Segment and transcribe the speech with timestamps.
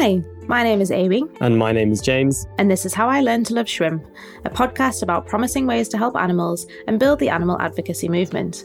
[0.00, 1.24] Hi, my name is Amy.
[1.40, 2.46] And my name is James.
[2.56, 4.06] And this is How I Learned to Love Shrimp,
[4.44, 8.64] a podcast about promising ways to help animals and build the animal advocacy movement.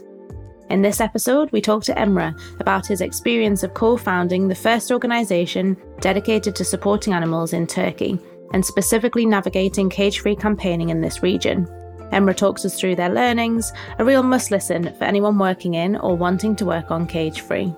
[0.70, 4.92] In this episode, we talk to Emre about his experience of co founding the first
[4.92, 8.16] organisation dedicated to supporting animals in Turkey
[8.52, 11.66] and specifically navigating cage free campaigning in this region.
[12.12, 16.16] Emre talks us through their learnings, a real must listen for anyone working in or
[16.16, 17.74] wanting to work on cage free.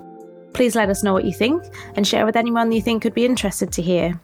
[0.57, 1.63] Please let us know what you think
[1.97, 4.19] and share with anyone you think could be interested to hear.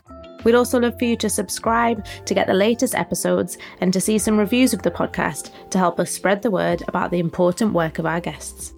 [0.45, 4.17] We'd also love for you to subscribe to get the latest episodes and to see
[4.17, 7.99] some reviews of the podcast to help us spread the word about the important work
[7.99, 8.73] of our guests.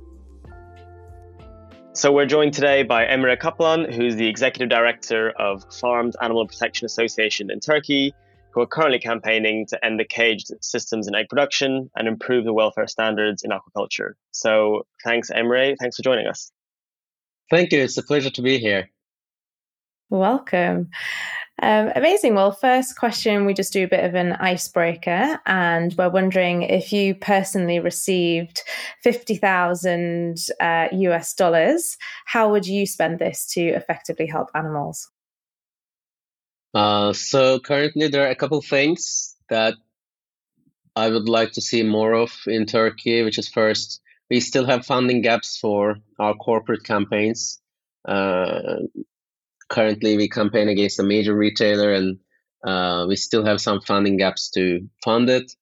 [1.92, 6.86] So we're joined today by Emre Kaplan, who's the Executive Director of Farmed Animal Protection
[6.86, 8.12] Association in Turkey,
[8.50, 12.52] who are currently campaigning to end the caged systems in egg production and improve the
[12.52, 14.14] welfare standards in aquaculture.
[14.32, 15.76] So thanks, Emre.
[15.78, 16.50] Thanks for joining us.
[17.50, 17.82] Thank you.
[17.82, 18.90] It's a pleasure to be here.
[20.10, 20.90] Welcome.
[21.62, 22.34] Um, amazing.
[22.34, 26.92] Well, first question, we just do a bit of an icebreaker, and we're wondering if
[26.92, 28.62] you personally received
[29.02, 35.08] 50,000 uh, US dollars, how would you spend this to effectively help animals?
[36.74, 39.74] Uh, so, currently, there are a couple things that
[40.96, 44.86] I would like to see more of in Turkey, which is first, we still have
[44.86, 47.60] funding gaps for our corporate campaigns.
[48.06, 48.76] Uh,
[49.68, 52.18] currently, we campaign against a major retailer, and
[52.64, 55.52] uh, we still have some funding gaps to fund it.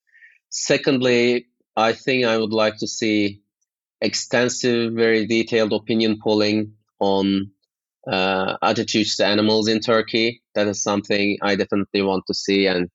[0.50, 1.46] Secondly,
[1.77, 3.42] I think I would like to see
[4.00, 7.52] extensive, very detailed opinion polling on
[8.06, 10.42] uh, attitudes to animals in Turkey.
[10.55, 12.90] That is something I definitely want to see, and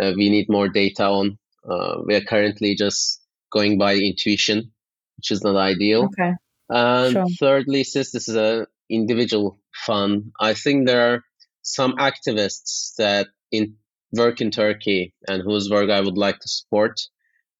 [0.00, 1.38] uh, we need more data on.
[1.68, 3.20] Uh, we are currently just
[3.52, 4.72] going by intuition,
[5.18, 6.04] which is not ideal.
[6.06, 6.32] Okay.
[6.70, 7.26] And sure.
[7.38, 11.24] thirdly, since this is an individual fund, I think there are
[11.62, 13.76] some activists that in
[14.12, 16.98] work in Turkey and whose work I would like to support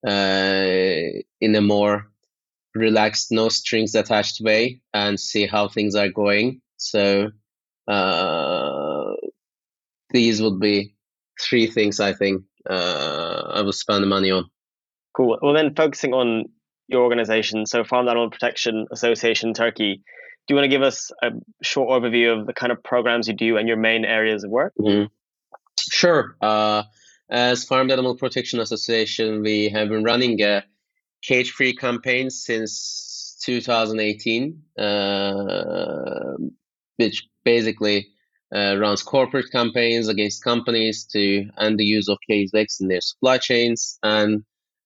[0.07, 2.11] uh, in a more
[2.75, 6.61] relaxed, no strings attached way and see how things are going.
[6.77, 7.31] So
[7.87, 9.13] uh,
[10.11, 10.95] these would be
[11.41, 14.45] three things I think uh, I would spend the money on.
[15.17, 15.39] Cool.
[15.43, 16.45] Well, then focusing on
[16.89, 20.03] your organization, so Farm Animal Protection Association Turkey,
[20.47, 21.31] do you want to give us a
[21.63, 24.73] short overview of the kind of programs you do and your main areas of work?
[24.81, 25.07] Mm-hmm.
[25.79, 26.37] Sure.
[26.41, 26.85] Uh,
[27.31, 30.65] as Farm Animal Protection Association, we have been running a
[31.23, 36.37] cage-free campaign since 2018, uh,
[36.97, 38.09] which basically
[38.55, 43.03] uh, runs corporate campaigns against companies to end the use of caged eggs in their
[43.03, 44.43] supply chains and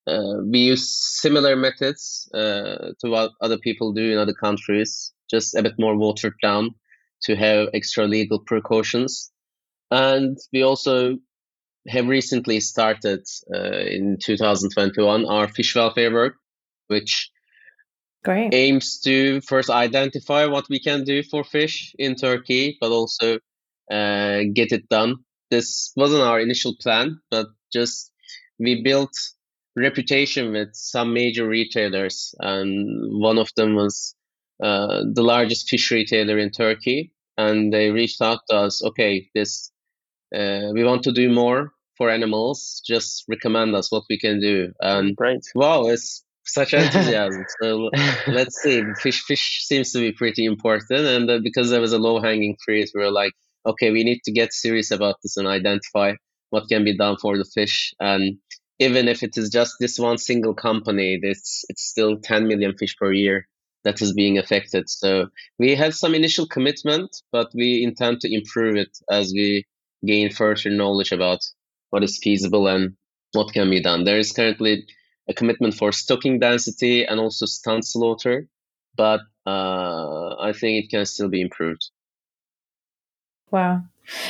[0.07, 0.89] we use
[1.21, 5.97] similar methods uh, to what other people do in other countries, just a bit more
[5.97, 6.75] watered down
[7.23, 9.31] to have extra legal precautions.
[9.91, 11.19] And we also
[11.89, 16.35] have recently started uh, in 2021 our fish welfare work,
[16.89, 17.31] which
[18.25, 18.55] Great.
[18.55, 23.39] aims to first identify what we can do for fish in Turkey, but also
[23.91, 25.17] uh, get it done.
[25.51, 28.13] This wasn't our initial plan, but just
[28.59, 29.13] we built
[29.77, 34.15] reputation with some major retailers, and one of them was
[34.63, 38.85] uh, the largest fish retailer in Turkey, and they reached out to us.
[38.85, 39.71] Okay, this
[40.35, 42.83] uh, we want to do more for animals.
[42.87, 44.73] Just recommend us what we can do.
[44.81, 45.43] And great!
[45.55, 47.45] Wow, it's such enthusiasm.
[47.61, 47.91] so
[48.27, 48.83] let's see.
[49.01, 52.57] Fish fish seems to be pretty important, and uh, because there was a low hanging
[52.65, 53.33] fruit, we were like,
[53.67, 56.15] okay, we need to get serious about this and identify
[56.51, 58.37] what can be done for the fish and
[58.85, 62.97] even if it is just this one single company, it's it's still 10 million fish
[62.97, 63.49] per year
[63.85, 64.89] that is being affected.
[64.89, 65.29] So
[65.59, 69.67] we have some initial commitment, but we intend to improve it as we
[70.07, 71.41] gain further knowledge about
[71.91, 72.97] what is feasible and
[73.33, 74.05] what can be done.
[74.05, 74.87] There is currently
[75.29, 78.49] a commitment for stocking density and also stunt slaughter,
[78.97, 81.91] but uh, I think it can still be improved.
[83.51, 83.83] Wow.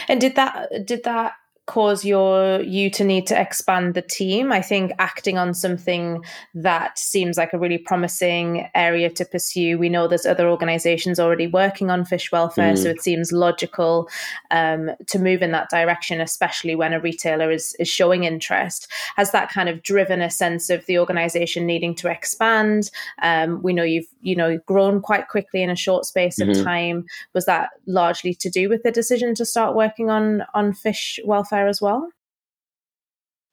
[0.09, 1.33] And did that did that
[1.67, 4.51] cause your you to need to expand the team.
[4.51, 6.25] I think acting on something
[6.55, 9.79] that seems like a really promising area to pursue.
[9.79, 12.79] We know there's other organizations already working on fish welfare mm.
[12.83, 14.09] so it seems logical
[14.51, 18.89] um, to move in that direction especially when a retailer is is showing interest.
[19.15, 22.91] Has that kind of driven a sense of the organization needing to expand?
[23.23, 26.65] Um, we know you've you know grown quite quickly in a short space of mm-hmm.
[26.65, 27.07] time.
[27.35, 31.52] Was that largely to do with the decision to start working on on fish welfare
[31.53, 32.09] as well?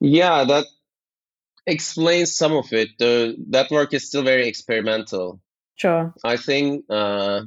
[0.00, 0.66] Yeah, that
[1.66, 2.90] explains some of it.
[2.98, 5.40] The that work is still very experimental.
[5.76, 6.14] Sure.
[6.24, 7.42] I think uh,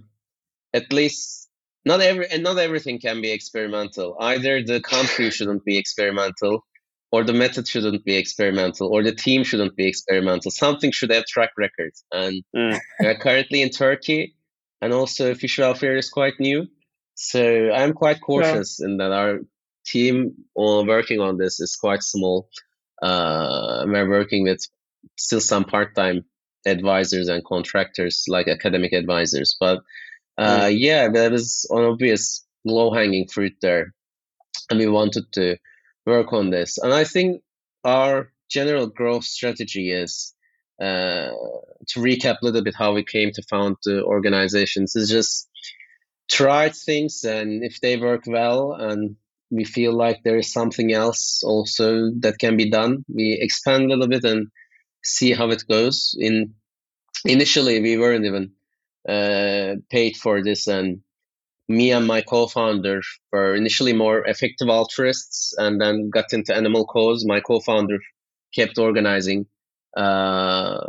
[0.73, 1.49] at least
[1.85, 4.15] not every and not everything can be experimental.
[4.19, 6.65] Either the country shouldn't be experimental,
[7.11, 10.51] or the method shouldn't be experimental, or the team shouldn't be experimental.
[10.51, 12.03] Something should have track records.
[12.11, 12.79] And mm.
[12.99, 14.35] we're currently in Turkey,
[14.81, 16.67] and also fish welfare is quite new.
[17.15, 18.87] So I'm quite cautious yeah.
[18.87, 19.39] in that our
[19.85, 22.49] team working on this is quite small.
[23.01, 24.61] Uh, we're working with
[25.17, 26.25] still some part-time
[26.65, 29.79] advisors and contractors, like academic advisors, but
[30.37, 30.75] uh, mm.
[30.77, 33.93] yeah, there was an obvious low hanging fruit there.
[34.69, 35.57] And we wanted to
[36.05, 36.77] work on this.
[36.77, 37.41] And I think
[37.83, 40.33] our general growth strategy is
[40.81, 41.31] uh,
[41.87, 45.49] to recap a little bit how we came to found the organizations is just
[46.31, 49.15] try things and if they work well and
[49.53, 53.05] we feel like there is something else also that can be done.
[53.07, 54.47] We expand a little bit and
[55.03, 56.15] see how it goes.
[56.19, 56.53] In
[57.25, 58.51] initially we weren't even
[59.07, 61.01] uh, paid for this and
[61.69, 63.01] me and my co-founder
[63.31, 67.25] were initially more effective altruists and then got into animal cause.
[67.25, 67.99] My co-founder
[68.53, 69.45] kept organizing
[69.95, 70.79] uh,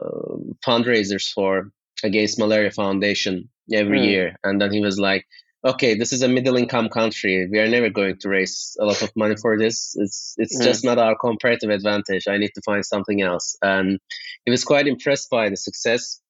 [0.67, 1.70] fundraisers for
[2.02, 4.06] against malaria foundation every mm.
[4.06, 4.37] year.
[4.43, 5.26] And then he was like
[5.64, 7.49] okay this is a middle income country.
[7.50, 9.94] We are never going to raise a lot of money for this.
[9.96, 10.64] It's it's mm.
[10.64, 12.28] just not our comparative advantage.
[12.28, 13.56] I need to find something else.
[13.62, 13.99] And
[14.44, 16.20] he was quite impressed by the success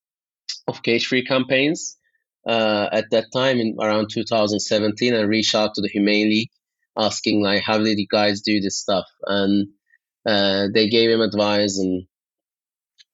[0.68, 1.96] of cage free campaigns
[2.46, 6.50] uh, at that time in around 2017 and reached out to the Humane League
[6.96, 9.06] asking like how did you guys do this stuff?
[9.26, 9.68] And
[10.26, 12.06] uh, they gave him advice and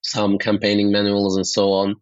[0.02, 1.96] some campaigning manuals and so on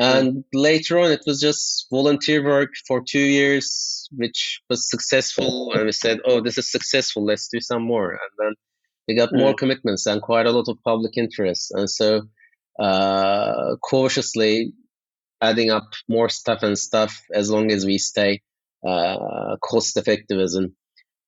[0.00, 5.84] and later on it was just volunteer work for two years which was successful and
[5.84, 8.54] we said oh this is successful let's do some more and then
[9.06, 12.22] we got more commitments and quite a lot of public interest and so
[12.78, 14.72] uh, cautiously
[15.40, 18.40] adding up more stuff and stuff as long as we stay
[18.86, 20.72] uh, cost effective as in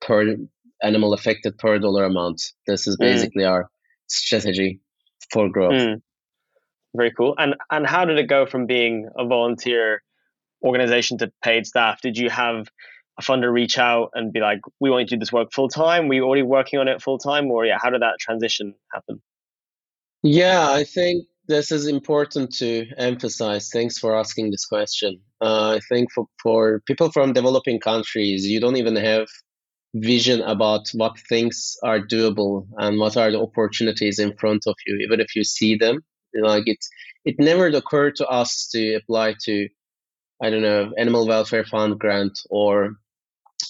[0.00, 0.36] per
[0.82, 2.42] animal affected per dollar amount.
[2.66, 3.00] This is mm.
[3.00, 3.50] basically mm.
[3.50, 3.70] our
[4.08, 4.80] strategy
[5.32, 5.72] for growth.
[5.72, 6.02] Mm.
[6.94, 7.34] Very cool.
[7.38, 10.02] And and how did it go from being a volunteer
[10.62, 12.00] organization to paid staff?
[12.00, 12.68] Did you have
[13.18, 15.68] a funder reach out and be like, "We want you to do this work full
[15.68, 16.08] time"?
[16.08, 19.22] Were you already working on it full time, or yeah, how did that transition happen?
[20.22, 23.70] Yeah, I think this is important to emphasize.
[23.70, 25.20] Thanks for asking this question.
[25.40, 29.26] Uh, I think for, for people from developing countries, you don't even have
[29.94, 34.96] vision about what things are doable and what are the opportunities in front of you,
[35.04, 36.02] even if you see them.
[36.40, 36.78] Like it,
[37.24, 39.68] it never occurred to us to apply to,
[40.42, 42.96] I don't know, Animal Welfare Fund grant or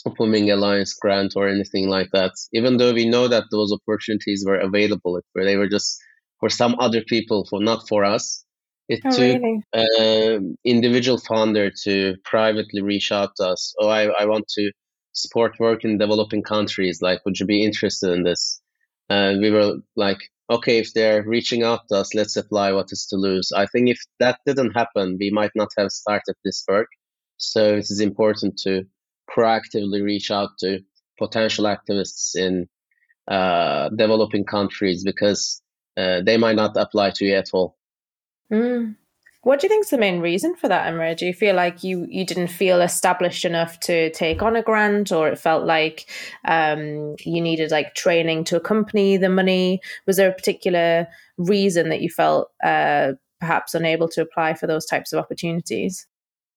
[0.06, 2.32] Open Wing Alliance grant or anything like that.
[2.53, 5.99] Even though we know that those opportunities were available, where they were just
[6.43, 8.44] for some other people, for not for us.
[8.88, 9.62] It oh, took really?
[9.73, 13.75] uh, individual founder to privately reach out to us.
[13.81, 14.73] Oh, I, I want to
[15.12, 17.00] support work in developing countries.
[17.00, 18.61] Like, would you be interested in this?
[19.08, 20.19] And we were like,
[20.53, 23.53] okay, if they're reaching out to us, let's apply what is to lose.
[23.53, 26.89] I think if that didn't happen, we might not have started this work.
[27.37, 28.85] So it is important to
[29.31, 30.81] proactively reach out to
[31.19, 32.69] potential activists in
[33.29, 35.63] uh, developing countries because
[35.97, 37.77] uh, they might not apply to you at all.
[38.51, 38.97] Mm.
[39.43, 41.17] What do you think is the main reason for that, Emre?
[41.17, 45.11] Do you feel like you you didn't feel established enough to take on a grant,
[45.11, 46.08] or it felt like
[46.44, 49.81] um, you needed like training to accompany the money?
[50.06, 51.08] Was there a particular
[51.39, 56.06] reason that you felt uh, perhaps unable to apply for those types of opportunities?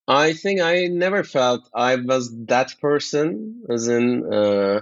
[0.07, 4.81] I think I never felt I was that person, as in uh,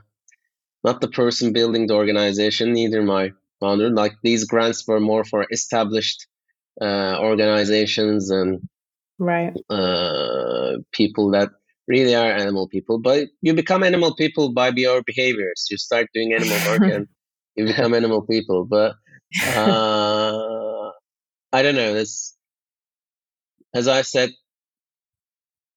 [0.84, 2.74] not the person building the organization.
[2.74, 3.32] Neither my
[3.62, 3.90] founder.
[3.90, 6.28] Like these grants were more for established
[6.82, 8.62] uh, organizations and
[9.20, 11.50] right uh, people that
[11.88, 13.00] really are animal people.
[13.00, 15.68] But you become animal people by your behaviors.
[15.70, 17.08] You start doing animal work and
[17.56, 18.66] you become animal people.
[18.66, 18.96] But
[19.56, 20.92] uh,
[21.52, 21.94] I don't know.
[21.94, 22.36] This,
[23.74, 24.32] as I said,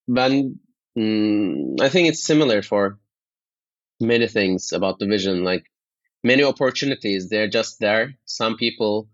[0.07, 0.61] when
[0.97, 2.99] mm, I think it's similar for
[4.01, 5.45] many things about the vision.
[5.45, 5.65] Like
[6.23, 7.29] many opportunities.
[7.29, 8.15] They're just there.
[8.25, 9.09] Some people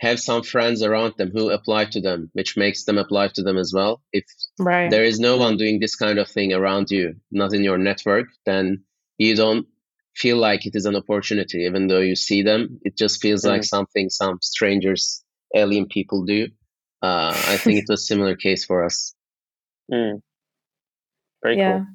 [0.00, 3.58] have some friends around them who apply to them, which makes them apply to them
[3.58, 4.00] as well.
[4.12, 4.24] If
[4.58, 4.90] right.
[4.90, 8.28] there is no one doing this kind of thing around you, not in your network,
[8.46, 8.84] then
[9.18, 9.66] you don't
[10.14, 12.80] feel like it is an opportunity, even though you see them.
[12.82, 13.48] It just feels mm.
[13.48, 15.24] like something some strangers,
[15.54, 16.48] alien people do.
[17.02, 19.14] Uh, I think it was a similar case for us.
[19.92, 20.20] Mm.
[21.42, 21.86] Very yeah, cool.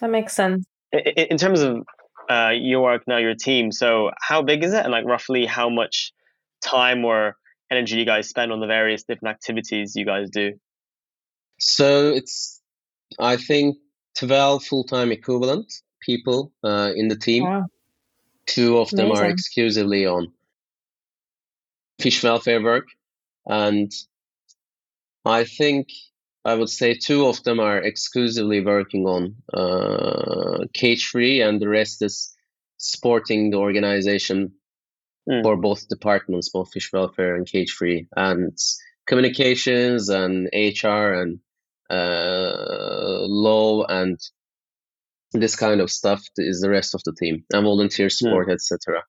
[0.00, 0.66] That makes sense.
[0.92, 1.84] In terms of
[2.28, 3.72] uh, your work now, your team.
[3.72, 6.12] So how big is it, and like roughly how much
[6.60, 7.36] time or
[7.70, 10.52] energy you guys spend on the various different activities you guys do?
[11.58, 12.60] So it's,
[13.18, 13.76] I think
[14.16, 17.44] 12 full-time equivalent people uh, in the team.
[17.44, 17.66] Wow.
[18.46, 19.24] Two of them Amazing.
[19.24, 20.32] are exclusively on
[22.00, 22.86] fish welfare work,
[23.46, 23.92] and
[25.24, 25.88] I think
[26.44, 31.68] I would say two of them are exclusively working on uh, cage free, and the
[31.68, 32.34] rest is
[32.78, 34.52] supporting the organization
[35.28, 35.42] mm.
[35.42, 38.56] for both departments, both fish welfare and cage free, and
[39.06, 41.40] communications and HR and
[41.90, 44.18] uh, law and
[45.32, 48.10] this kind of stuff is the rest of the team and volunteer hmm.
[48.10, 48.52] support, mm.
[48.52, 49.02] etc.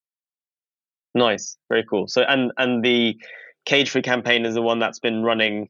[1.14, 2.08] Nice, very cool.
[2.08, 3.18] So and and the
[3.66, 5.70] cage free campaign is the one that's been running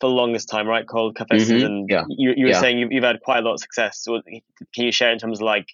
[0.00, 0.86] for the longest time, right?
[0.86, 1.64] Called Cafés mm-hmm.
[1.64, 2.04] and yeah.
[2.08, 2.60] you, you were yeah.
[2.60, 4.00] saying you've, you've had quite a lot of success.
[4.02, 4.20] So
[4.74, 5.68] can you share in terms of like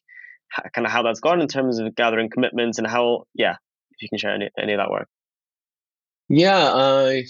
[0.74, 3.56] kind of how that's gone in terms of gathering commitments and how yeah,
[3.98, 5.08] if you can share any, any of that work.
[6.28, 7.20] Yeah, uh,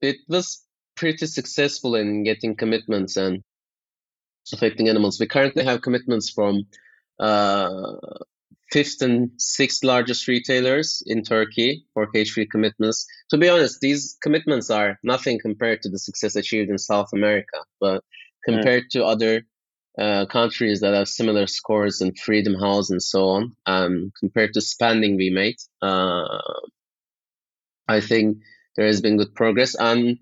[0.00, 0.62] it was
[0.96, 3.42] pretty successful in getting commitments and
[4.52, 5.18] affecting animals.
[5.18, 6.64] We currently have commitments from
[7.18, 7.94] uh,
[8.70, 13.06] fifth and sixth largest retailers in Turkey for cage-free commitments.
[13.30, 17.58] To be honest, these commitments are nothing compared to the success achieved in South America,
[17.80, 18.04] but
[18.44, 18.90] compared mm.
[18.90, 19.42] to other
[19.98, 24.60] uh, countries that have similar scores in Freedom House and so on, um, compared to
[24.60, 26.38] spending we made, uh,
[27.86, 28.38] I think
[28.76, 29.74] there has been good progress.
[29.74, 30.18] And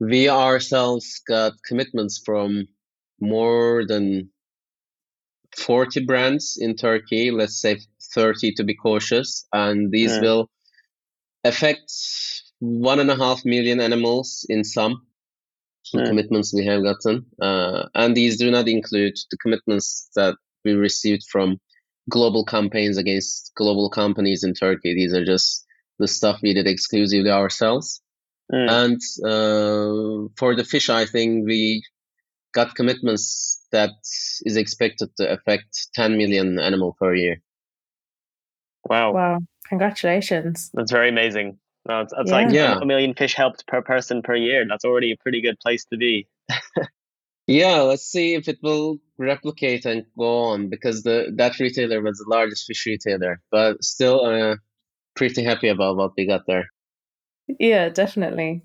[0.00, 2.66] we ourselves got commitments from
[3.20, 4.30] more than
[5.56, 7.78] 40 brands in Turkey, let's say
[8.14, 10.20] 30 to be cautious, and these yeah.
[10.20, 10.50] will
[11.44, 11.92] affect
[12.58, 15.06] one and a half million animals in some
[15.92, 16.04] yeah.
[16.04, 17.26] commitments we have gotten.
[17.40, 21.60] Uh, and these do not include the commitments that we received from
[22.08, 24.94] global campaigns against global companies in Turkey.
[24.94, 25.64] These are just
[25.98, 28.00] the stuff we did exclusively ourselves.
[28.52, 28.70] Mm.
[28.70, 31.82] And uh, for the fish, I think we
[32.54, 33.90] got commitments that
[34.44, 37.40] is expected to affect 10 million animal per year.
[38.84, 39.12] Wow.
[39.12, 39.38] Wow.
[39.68, 40.70] Congratulations.
[40.74, 41.58] That's very amazing.
[41.86, 42.36] No, it's, it's yeah.
[42.36, 42.78] like yeah.
[42.80, 44.64] a million fish helped per person per year.
[44.68, 46.26] That's already a pretty good place to be.
[47.46, 52.18] yeah, let's see if it will replicate and go on because the that retailer was
[52.18, 54.56] the largest fish retailer, but still uh,
[55.14, 56.68] pretty happy about what we got there.
[57.60, 58.62] Yeah, definitely.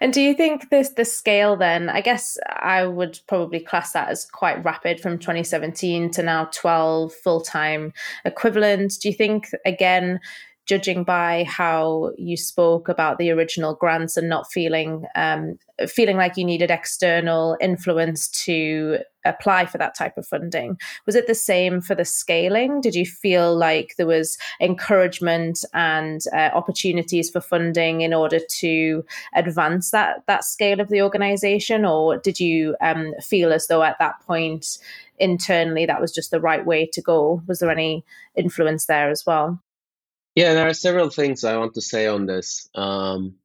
[0.00, 1.90] And do you think this the scale then?
[1.90, 7.12] I guess I would probably class that as quite rapid from 2017 to now 12
[7.12, 7.92] full time
[8.24, 8.94] equivalent.
[9.02, 10.20] Do you think again
[10.66, 16.36] judging by how you spoke about the original grants and not feeling um, feeling like
[16.36, 20.78] you needed external influence to apply for that type of funding.
[21.06, 22.80] Was it the same for the scaling?
[22.80, 29.04] Did you feel like there was encouragement and uh, opportunities for funding in order to
[29.34, 31.84] advance that that scale of the organization?
[31.84, 34.78] Or did you um, feel as though at that point
[35.18, 37.42] internally that was just the right way to go?
[37.46, 38.04] Was there any
[38.36, 39.60] influence there as well
[40.34, 42.68] yeah, there are several things I want to say on this.
[42.74, 43.36] Um,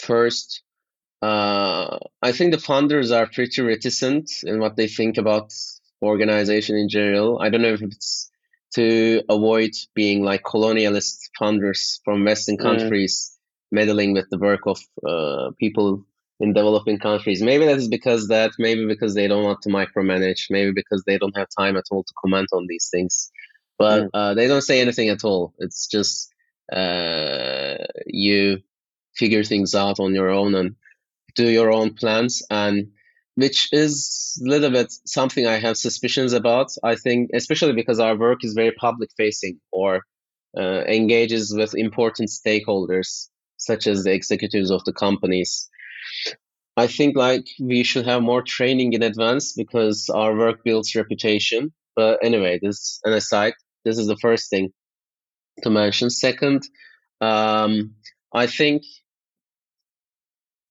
[0.00, 0.62] first,
[1.20, 5.52] uh, I think the funders are pretty reticent in what they think about
[6.02, 7.40] organization in general.
[7.40, 8.30] I don't know if it's
[8.74, 13.76] to avoid being like colonialist funders from Western countries mm.
[13.76, 16.04] meddling with the work of uh, people
[16.40, 17.40] in developing countries.
[17.40, 21.18] Maybe that is because that, maybe because they don't want to micromanage, maybe because they
[21.18, 23.30] don't have time at all to comment on these things
[23.78, 25.54] but uh, they don't say anything at all.
[25.58, 26.32] It's just
[26.72, 27.76] uh,
[28.06, 28.60] you
[29.16, 30.76] figure things out on your own and
[31.36, 32.88] do your own plans, and
[33.34, 36.68] which is a little bit something I have suspicions about.
[36.82, 40.02] I think, especially because our work is very public facing or
[40.56, 45.68] uh, engages with important stakeholders, such as the executives of the companies.
[46.76, 51.72] I think like we should have more training in advance because our work builds reputation.
[51.94, 53.54] But anyway, this an aside.
[53.84, 54.72] This is the first thing
[55.62, 56.10] to mention.
[56.10, 56.62] Second,
[57.20, 57.94] um,
[58.32, 58.82] I think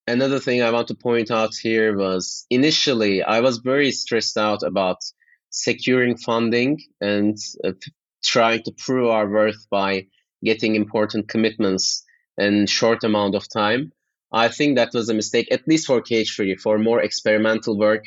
[0.07, 4.63] another thing I want to point out here was initially I was very stressed out
[4.63, 4.97] about
[5.49, 7.71] securing funding and uh,
[8.23, 10.07] trying to prove our worth by
[10.43, 12.03] getting important commitments
[12.37, 13.91] in short amount of time.
[14.31, 16.55] I think that was a mistake, at least for cage free.
[16.55, 18.03] For more experimental work,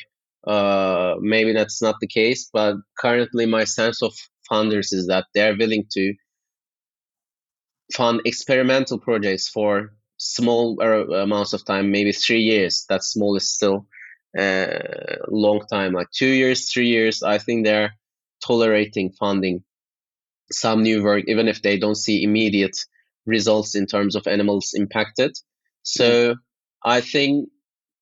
[0.46, 2.50] uh, maybe that's not the case.
[2.52, 4.12] But currently, my sense of
[4.50, 6.14] funders is that they're willing to
[7.92, 12.84] fund experimental projects for small uh, amounts of time, maybe three years.
[12.88, 13.86] That small is still
[14.36, 17.22] a uh, long time, like two years, three years.
[17.22, 17.94] I think they're
[18.46, 19.62] tolerating funding
[20.50, 22.76] some new work, even if they don't see immediate
[23.24, 25.36] results in terms of animals impacted.
[25.82, 26.36] So.
[26.86, 27.48] I think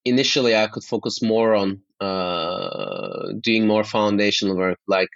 [0.05, 5.09] initially I could focus more on uh, doing more foundational work, like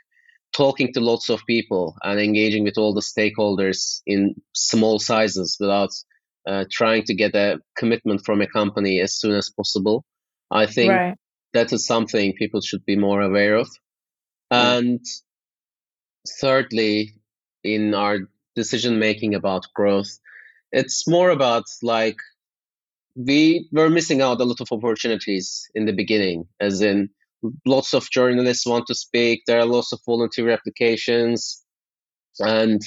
[0.52, 5.90] talking to lots of people and engaging with all the stakeholders in small sizes without
[6.46, 10.04] uh, trying to get a commitment from a company as soon as possible.
[10.50, 11.14] I think right.
[11.52, 13.68] that is something people should be more aware of.
[14.52, 14.78] Mm.
[14.78, 15.00] And
[16.40, 17.14] thirdly,
[17.62, 18.18] in our
[18.56, 20.18] decision making about growth,
[20.72, 22.16] it's more about like
[23.14, 27.10] we were missing out a lot of opportunities in the beginning, as in
[27.66, 29.42] lots of journalists want to speak.
[29.46, 31.64] There are lots of volunteer applications,
[32.40, 32.80] and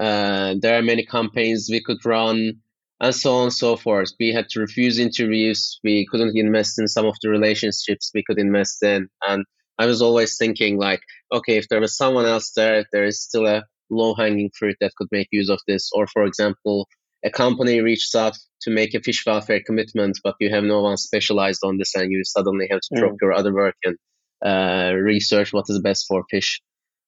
[0.00, 2.60] uh, there are many campaigns we could run,
[3.00, 4.12] and so on and so forth.
[4.18, 5.78] We had to refuse interviews.
[5.84, 9.44] We couldn't invest in some of the relationships we could invest in, and
[9.78, 11.00] I was always thinking like,
[11.32, 14.94] okay, if there was someone else there, there is still a low hanging fruit that
[14.96, 15.90] could make use of this.
[15.92, 16.88] Or for example,
[17.26, 20.96] a company reaches out to make a fish welfare commitment, but you have no one
[20.96, 22.98] specialized on this, and you suddenly have to mm.
[22.98, 23.96] drop your other work and
[24.44, 26.62] uh, research what is best for fish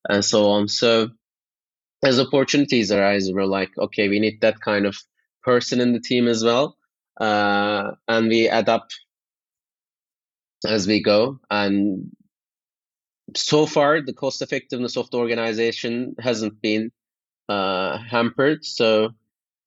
[0.09, 0.69] and so on.
[0.69, 1.11] So
[2.03, 4.97] as opportunities arise, we're like, okay, we need that kind of
[5.43, 6.77] person in the team as well,
[7.21, 8.99] uh, and we adapt
[10.67, 11.39] as we go.
[11.49, 12.11] And
[13.37, 16.91] so far, the cost effectiveness of the organization hasn't been
[17.49, 18.65] uh, hampered.
[18.65, 19.11] So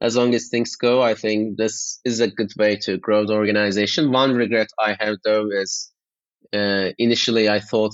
[0.02, 3.34] as long as things go, I think this is a good way to grow the
[3.34, 4.12] organization.
[4.12, 5.92] One regret I have though is
[6.54, 7.94] uh, initially I thought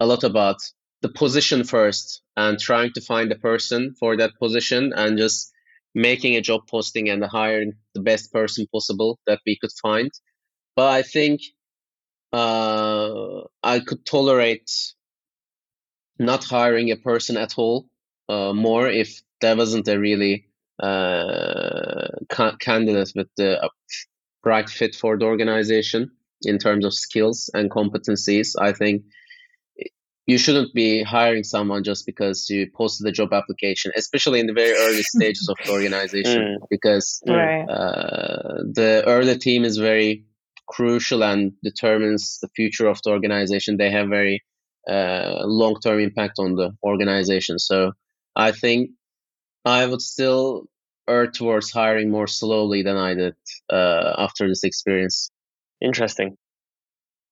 [0.00, 0.56] a lot about
[1.02, 5.52] the position first and trying to find a person for that position and just
[5.94, 10.10] making a job posting and hiring the best person possible that we could find.
[10.74, 11.42] But I think
[12.32, 14.70] uh, I could tolerate
[16.18, 17.88] not hiring a person at all
[18.28, 20.45] uh, more if there wasn't a really
[20.80, 23.68] ca- candidate with the uh,
[24.44, 26.10] right fit for the organization
[26.42, 28.54] in terms of skills and competencies.
[28.60, 29.02] I think
[30.26, 34.52] you shouldn't be hiring someone just because you posted a job application, especially in the
[34.52, 36.66] very early stages of the organization, mm.
[36.68, 37.62] because right.
[37.62, 40.24] uh, the early team is very
[40.66, 43.76] crucial and determines the future of the organization.
[43.76, 44.44] They have very
[44.88, 47.58] uh, long term impact on the organization.
[47.60, 47.92] So
[48.34, 48.90] I think
[49.66, 50.68] I would still
[51.08, 53.34] err towards hiring more slowly than I did
[53.68, 55.30] uh, after this experience.
[55.80, 56.36] Interesting.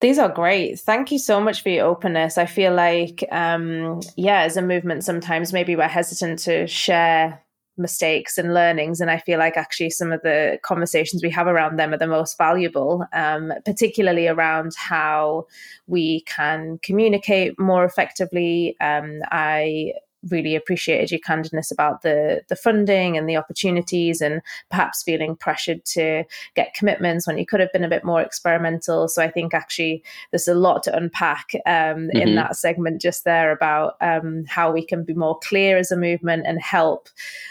[0.01, 0.81] These are great.
[0.81, 2.37] Thank you so much for your openness.
[2.37, 7.41] I feel like, um, yeah, as a movement, sometimes maybe we're hesitant to share
[7.77, 9.01] mistakes and learnings.
[9.01, 12.07] And I feel like actually some of the conversations we have around them are the
[12.07, 15.47] most valuable, um, particularly around how
[15.87, 18.77] we can communicate more effectively.
[18.81, 19.95] Um, I
[20.31, 25.85] really appreciated your candidness about the the funding and the opportunities and perhaps feeling pressured
[25.85, 29.55] to get commitments when you could have been a bit more experimental so i think
[29.55, 32.17] actually there's a lot to unpack um, mm-hmm.
[32.19, 35.97] in that segment just there about um, how we can be more clear as a
[35.97, 37.09] movement and help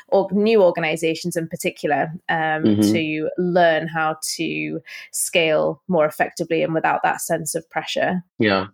[0.10, 2.82] or new organizations in particular um, mm-hmm.
[2.82, 4.80] to learn how to
[5.12, 8.68] scale more effectively and without that sense of pressure yeah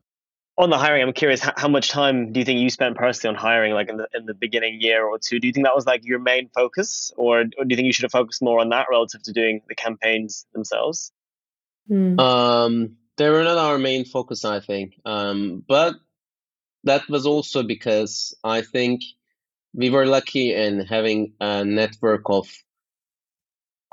[0.59, 3.33] on the hiring, I'm curious how, how, much time do you think you spent personally
[3.33, 5.39] on hiring, like in the in the beginning year or two?
[5.39, 7.93] Do you think that was like your main focus, or, or do you think you
[7.93, 11.13] should have focused more on that relative to doing the campaigns themselves?
[11.89, 12.19] Mm.
[12.19, 15.95] Um, they were not our main focus, I think, um, but
[16.83, 19.01] that was also because I think
[19.73, 22.49] we were lucky in having a network of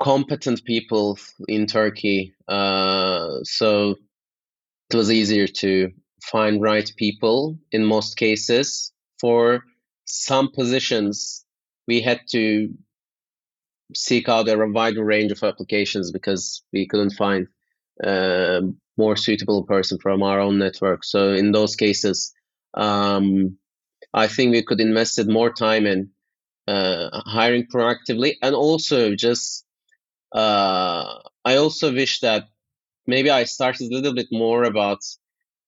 [0.01, 3.95] competent people in Turkey, uh, so
[4.89, 5.91] it was easier to
[6.31, 8.91] find right people in most cases.
[9.19, 9.63] For
[10.05, 11.45] some positions,
[11.87, 12.69] we had to
[13.93, 17.47] seek out a wider range of applications because we couldn't find
[18.03, 18.61] a
[18.97, 21.03] more suitable person from our own network.
[21.03, 22.33] So in those cases,
[22.73, 23.57] um,
[24.13, 26.09] I think we could invested more time in
[26.67, 29.65] uh, hiring proactively and also just
[30.33, 32.49] uh, I also wish that
[33.05, 34.99] maybe I started a little bit more about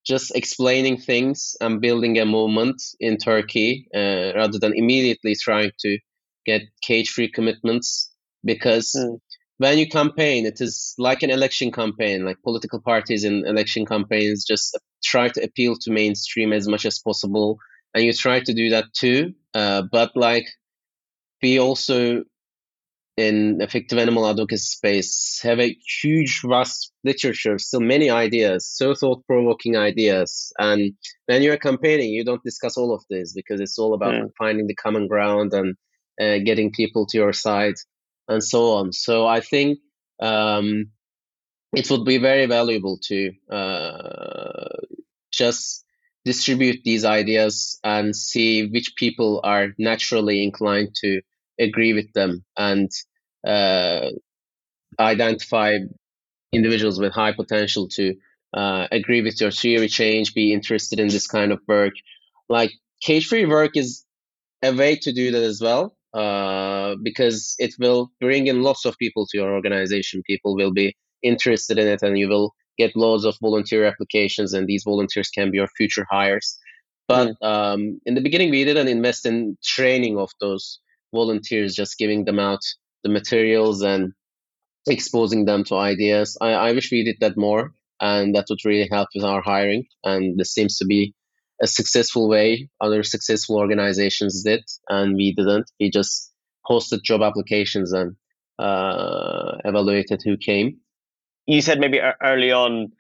[0.10, 6.00] just explaining things and building a movement in Turkey uh, rather than immediately trying to
[6.46, 8.12] get cage free commitments.
[8.44, 9.20] Because mm.
[9.60, 14.46] when you campaign, it is like an election campaign, like political parties in election campaigns
[14.46, 17.60] just try to appeal to mainstream as much as possible.
[17.94, 19.34] And you try to do that too.
[19.54, 20.48] Uh, but like,
[21.40, 22.24] be also
[23.20, 29.76] in effective animal advocacy space have a huge vast literature still many ideas so thought-provoking
[29.76, 30.94] ideas and
[31.26, 34.24] when you're campaigning you don't discuss all of this because it's all about yeah.
[34.38, 35.76] finding the common ground and
[36.22, 37.76] uh, getting people to your side
[38.30, 39.80] and so on so i think
[40.22, 40.86] um,
[41.74, 44.78] it would be very valuable to uh,
[45.32, 45.84] just
[46.24, 51.22] distribute these ideas and see which people are naturally inclined to
[51.60, 52.90] agree with them and
[53.46, 54.10] uh,
[55.00, 55.78] identify
[56.52, 58.16] individuals with high potential to
[58.54, 61.94] uh, agree with your theory change, be interested in this kind of work.
[62.48, 64.06] Like cage free work is
[64.64, 68.98] a way to do that as well uh, because it will bring in lots of
[68.98, 70.24] people to your organization.
[70.26, 74.68] People will be interested in it, and you will get loads of volunteer applications, and
[74.68, 76.58] these volunteers can be your future hires.
[77.08, 77.46] But mm.
[77.46, 80.80] um, in the beginning, we didn't invest in training of those
[81.14, 82.60] volunteers, just giving them out
[83.04, 84.14] the materials and
[84.88, 86.38] exposing them to ideas.
[86.42, 89.86] I, I wish we did that more, and that would really help with our hiring.
[90.04, 91.14] And this seems to be
[91.62, 95.70] a successful way other successful organizations did, and we didn't.
[95.80, 96.32] We just
[96.68, 98.16] posted job applications and
[98.58, 100.78] uh, evaluated who came.
[101.48, 102.92] You said maybe early on,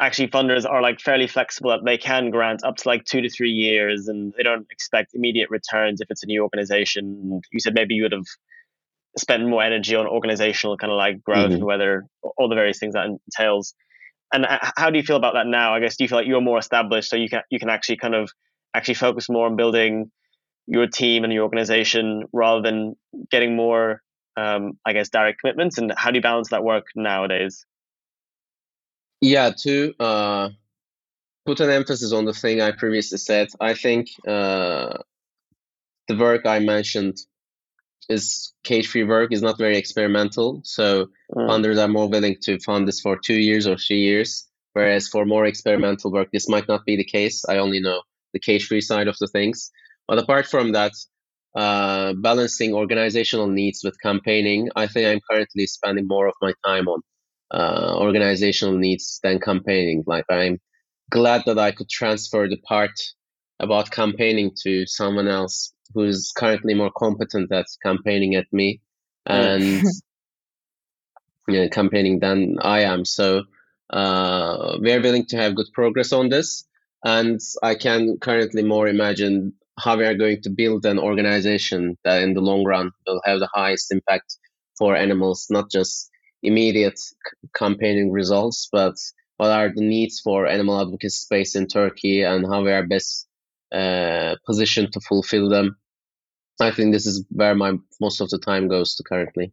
[0.00, 3.28] actually funders are like fairly flexible that they can grant up to like two to
[3.28, 7.40] three years and they don't expect immediate returns if it's a new organization.
[7.52, 8.26] You said maybe you would have
[9.18, 11.54] spent more energy on organizational kind of like growth mm-hmm.
[11.54, 13.74] and whether all the various things that entails.
[14.32, 15.74] And how do you feel about that now?
[15.74, 17.98] I guess do you feel like you're more established, so you can you can actually
[17.98, 18.30] kind of
[18.74, 20.10] actually focus more on building
[20.66, 22.94] your team and your organization rather than
[23.30, 24.00] getting more,
[24.38, 25.76] um, I guess, direct commitments?
[25.76, 27.66] And how do you balance that work nowadays?
[29.22, 30.48] Yeah, to uh,
[31.46, 34.98] put an emphasis on the thing I previously said, I think uh,
[36.08, 37.18] the work I mentioned
[38.08, 40.60] is cage free work is not very experimental.
[40.64, 41.48] So mm.
[41.48, 44.48] funders are more willing to fund this for two years or three years.
[44.72, 47.44] Whereas for more experimental work, this might not be the case.
[47.48, 49.70] I only know the cage free side of the things.
[50.08, 50.92] But apart from that,
[51.54, 56.88] uh, balancing organizational needs with campaigning, I think I'm currently spending more of my time
[56.88, 57.02] on
[57.52, 60.04] uh, organizational needs than campaigning.
[60.06, 60.58] Like I'm
[61.10, 62.98] glad that I could transfer the part
[63.60, 68.80] about campaigning to someone else who's currently more competent at campaigning at me
[69.26, 69.82] and
[71.48, 73.04] you know, campaigning than I am.
[73.04, 73.42] So
[73.90, 76.64] uh, we are willing to have good progress on this.
[77.04, 82.22] And I can currently more imagine how we are going to build an organization that
[82.22, 84.36] in the long run will have the highest impact
[84.78, 86.11] for animals, not just
[86.42, 87.14] immediate c-
[87.54, 88.94] campaigning results, but
[89.36, 93.26] what are the needs for animal advocacy space in Turkey and how we are best
[93.72, 95.76] uh, positioned to fulfill them.
[96.60, 99.52] I think this is where my most of the time goes to currently.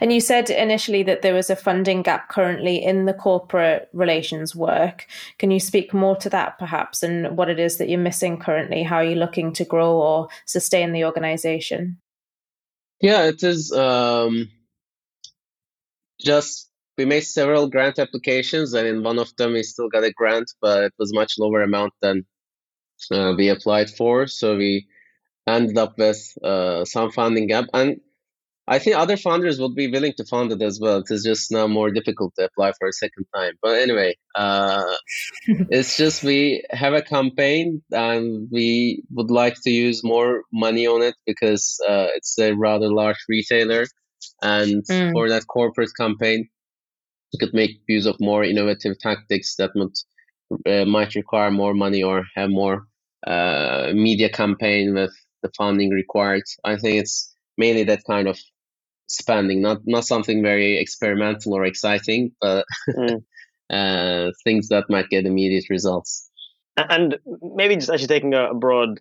[0.00, 4.54] And you said initially that there was a funding gap currently in the corporate relations
[4.54, 5.06] work.
[5.38, 8.82] Can you speak more to that perhaps and what it is that you're missing currently?
[8.82, 11.98] How are you looking to grow or sustain the organization?
[13.00, 14.50] Yeah, it is um,
[16.20, 20.12] just we made several grant applications and in one of them we still got a
[20.12, 22.24] grant, but it was much lower amount than
[23.10, 24.26] uh, we applied for.
[24.26, 24.86] So we
[25.46, 27.66] ended up with uh, some funding gap.
[27.74, 28.00] And
[28.68, 31.04] I think other founders would be willing to fund it as well.
[31.08, 33.52] It's just now more difficult to apply for a second time.
[33.62, 34.82] But anyway, uh,
[35.46, 41.02] it's just we have a campaign and we would like to use more money on
[41.02, 43.86] it because uh, it's a rather large retailer.
[44.42, 45.12] And mm.
[45.12, 46.48] for that corporate campaign,
[47.32, 49.94] we could make use of more innovative tactics that would
[50.66, 52.86] uh, might require more money or have more
[53.26, 55.12] uh, media campaign with
[55.42, 56.44] the funding required.
[56.64, 58.38] I think it's mainly that kind of
[59.08, 63.22] spending, not not something very experimental or exciting, but mm.
[63.70, 66.30] uh, things that might get immediate results.
[66.76, 69.00] And maybe just actually taking a broad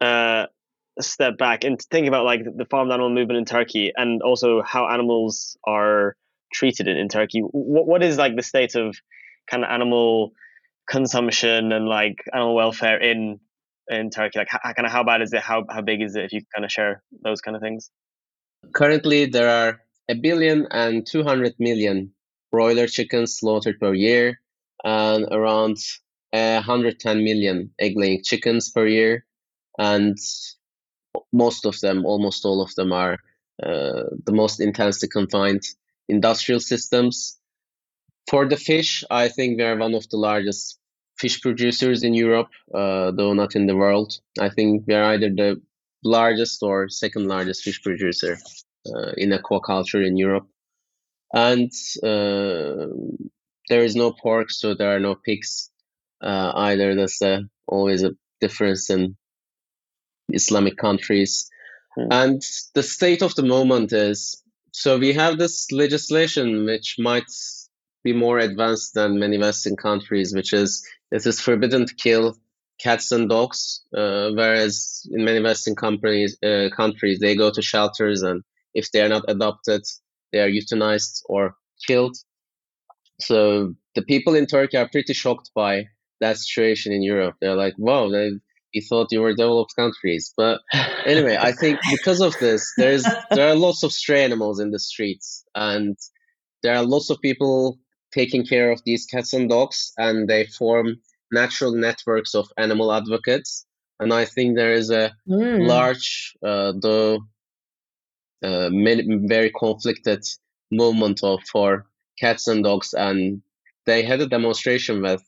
[0.00, 0.46] uh,
[1.00, 4.88] step back and think about like the farmed animal movement in Turkey and also how
[4.88, 6.16] animals are
[6.52, 7.40] treated in, in Turkey.
[7.40, 8.96] What what is like the state of
[9.50, 10.32] kind of animal
[10.88, 13.40] consumption and like animal welfare in
[13.88, 14.38] in Turkey?
[14.38, 15.40] Like, how, kind of how bad is it?
[15.40, 16.24] How how big is it?
[16.24, 17.90] If you kind of share those kind of things.
[18.74, 22.12] Currently, there are a billion and two hundred million
[22.50, 24.40] broiler chickens slaughtered per year,
[24.84, 25.78] and around
[26.32, 29.24] 110 million egg-laying chickens per year,
[29.78, 30.16] and
[31.32, 33.18] most of them, almost all of them, are
[33.62, 35.62] uh, the most intensely confined
[36.08, 37.38] industrial systems.
[38.28, 40.78] For the fish, I think we are one of the largest
[41.18, 44.18] fish producers in Europe, uh, though not in the world.
[44.40, 45.60] I think we are either the
[46.02, 48.38] largest or second largest fish producer
[48.86, 50.46] uh, in aquaculture in Europe.
[51.32, 51.70] And
[52.02, 52.86] uh,
[53.68, 55.70] there is no pork, so there are no pigs
[56.22, 56.94] uh, either.
[56.94, 59.16] That's uh, always a difference in
[60.34, 61.50] Islamic countries.
[61.96, 62.08] Hmm.
[62.10, 62.42] And
[62.74, 67.30] the state of the moment is so we have this legislation which might
[68.04, 72.36] be more advanced than many Western countries, which is it is forbidden to kill
[72.78, 78.22] cats and dogs, uh, whereas in many Western companies, uh, countries they go to shelters
[78.22, 78.42] and
[78.74, 79.82] if they are not adopted,
[80.32, 82.16] they are euthanized or killed.
[83.20, 85.86] So the people in Turkey are pretty shocked by
[86.20, 87.36] that situation in Europe.
[87.40, 88.30] They're like, "Wow, they,
[88.74, 90.60] we thought you were developed countries." But
[91.06, 94.78] anyway, I think because of this, there's there are lots of stray animals in the
[94.78, 95.96] streets, and
[96.62, 97.78] there are lots of people
[98.12, 100.96] taking care of these cats and dogs, and they form
[101.32, 103.66] natural networks of animal advocates.
[104.00, 105.66] And I think there is a mm.
[105.66, 107.20] large, uh, though
[108.42, 110.24] uh, many, very conflicted
[110.70, 111.86] movement of for
[112.18, 113.42] cats and dogs, and
[113.86, 115.22] they had a demonstration with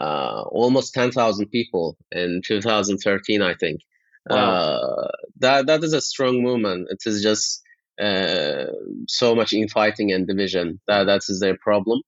[0.00, 3.80] uh, almost 10,000 people in 2013, I think.
[4.28, 4.36] Wow.
[4.36, 5.08] Uh,
[5.38, 6.88] that that is a strong movement.
[6.90, 7.62] It is just
[8.00, 8.66] uh,
[9.08, 10.80] so much infighting and division.
[10.86, 12.02] That that is their problem,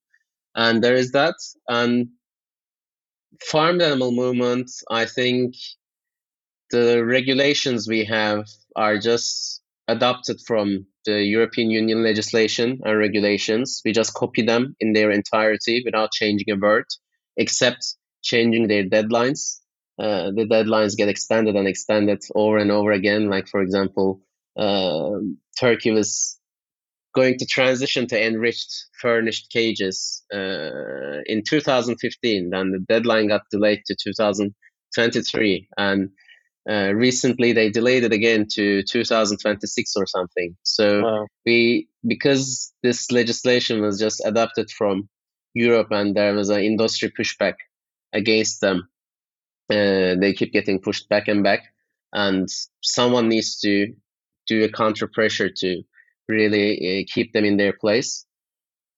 [0.54, 1.34] and there is that.
[1.68, 2.08] And
[3.40, 5.54] farmed animal movement, I think
[6.70, 13.82] the regulations we have are just adopted from the European Union legislation and regulations.
[13.84, 16.84] We just copy them in their entirety without changing a word,
[17.36, 19.58] except changing their deadlines.
[19.98, 23.28] Uh, the deadlines get extended and extended over and over again.
[23.28, 24.20] Like, for example,
[24.56, 25.18] uh,
[25.58, 26.38] Turkey was
[27.14, 32.50] going to transition to enriched furnished cages uh, in 2015.
[32.50, 35.68] Then the deadline got delayed to 2023.
[35.76, 36.10] And
[36.68, 40.56] uh, recently they delayed it again to 2026 or something.
[40.62, 41.26] So wow.
[41.44, 45.08] we because this legislation was just adopted from
[45.54, 47.54] Europe and there was an industry pushback
[48.12, 48.88] against them.
[49.70, 51.62] Uh, they keep getting pushed back and back,
[52.12, 52.48] and
[52.82, 53.94] someone needs to
[54.46, 55.82] do a counter pressure to
[56.28, 58.26] really uh, keep them in their place.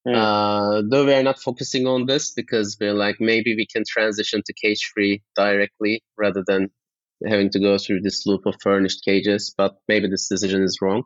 [0.07, 0.17] Mm.
[0.17, 4.43] Uh, though we are not focusing on this because we're like maybe we can transition
[4.45, 6.69] to cage free directly rather than
[7.27, 11.05] having to go through this loop of furnished cages, but maybe this decision is wrong.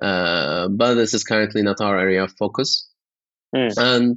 [0.00, 2.88] Uh, but this is currently not our area of focus.
[3.54, 3.76] Mm.
[3.76, 4.16] And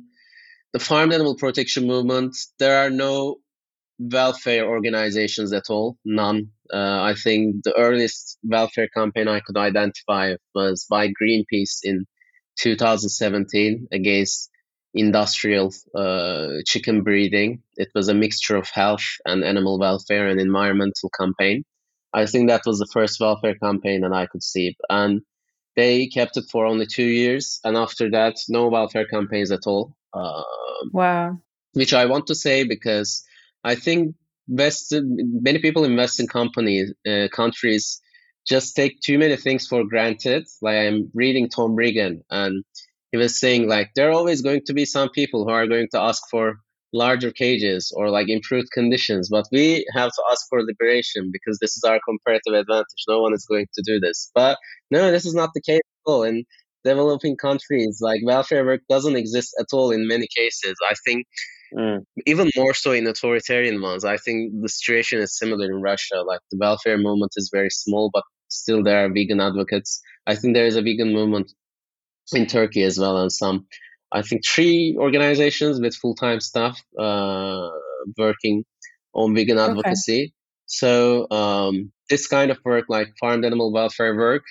[0.73, 3.37] the farm animal protection movement, there are no
[3.99, 6.49] welfare organizations at all, none.
[6.73, 12.05] Uh, I think the earliest welfare campaign I could identify was by Greenpeace in
[12.59, 14.49] 2017 against
[14.95, 17.61] industrial uh, chicken breeding.
[17.77, 21.63] It was a mixture of health and animal welfare and environmental campaign.
[22.13, 24.75] I think that was the first welfare campaign that I could see.
[24.89, 25.21] And
[25.75, 27.59] they kept it for only two years.
[27.63, 29.95] And after that, no welfare campaigns at all.
[30.13, 31.37] Um, wow.
[31.73, 33.23] Which I want to say because
[33.63, 34.15] I think
[34.47, 38.01] West, many people invest in companies, uh, countries
[38.47, 40.45] just take too many things for granted.
[40.61, 42.63] Like I'm reading Tom Regan and
[43.11, 45.87] he was saying like there are always going to be some people who are going
[45.91, 46.57] to ask for
[46.93, 51.75] larger cages or like improved conditions but we have to ask for liberation because this
[51.75, 53.03] is our comparative advantage.
[53.07, 54.31] No one is going to do this.
[54.33, 54.57] But
[54.91, 56.23] no this is not the case at all.
[56.23, 56.45] In
[56.83, 60.75] developing countries like welfare work doesn't exist at all in many cases.
[60.87, 61.25] I think
[61.75, 61.99] mm.
[62.25, 64.05] even more so in authoritarian ones.
[64.05, 66.21] I think the situation is similar in russia.
[66.21, 70.01] Like the welfare movement is very small but still there are vegan advocates.
[70.27, 71.51] I think there is a vegan movement
[72.31, 73.67] in Turkey as well, and some,
[74.13, 77.69] I think, three organizations with full time staff uh,
[78.17, 78.63] working
[79.13, 80.21] on vegan advocacy.
[80.21, 80.33] Okay.
[80.65, 84.43] So um, this kind of work, like farmed animal welfare work,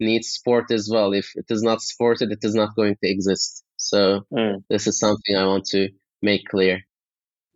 [0.00, 1.12] needs support as well.
[1.12, 3.64] If it is not supported, it is not going to exist.
[3.76, 4.62] So mm.
[4.70, 5.88] this is something I want to
[6.22, 6.82] make clear.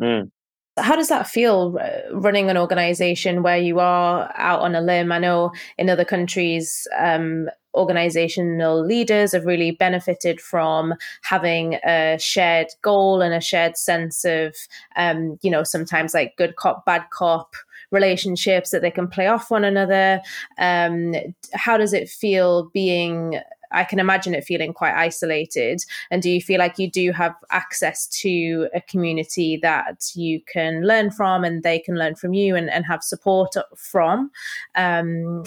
[0.01, 0.31] Mm.
[0.79, 5.13] How does that feel uh, running an organization where you are out on a limb?
[5.13, 12.69] I know in other countries, um, organizational leaders have really benefited from having a shared
[12.83, 14.55] goal and a shared sense of,
[14.97, 17.55] um, you know, sometimes like good cop, bad cop
[17.91, 20.21] relationships that they can play off one another.
[20.59, 21.15] Um,
[21.53, 23.41] how does it feel being?
[23.71, 25.83] I can imagine it feeling quite isolated.
[26.11, 30.87] And do you feel like you do have access to a community that you can
[30.87, 34.31] learn from and they can learn from you and, and have support from?
[34.75, 35.45] Um,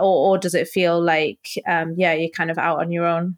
[0.00, 3.36] or, or does it feel like um, yeah you're kind of out on your own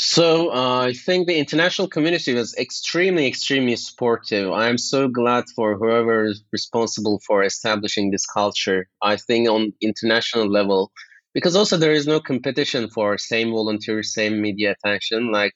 [0.00, 4.50] so uh, I think the international community was extremely, extremely supportive.
[4.50, 8.88] I'm so glad for whoever is responsible for establishing this culture.
[9.02, 10.90] I think on international level,
[11.34, 15.30] because also there is no competition for same volunteers, same media attention.
[15.32, 15.52] Like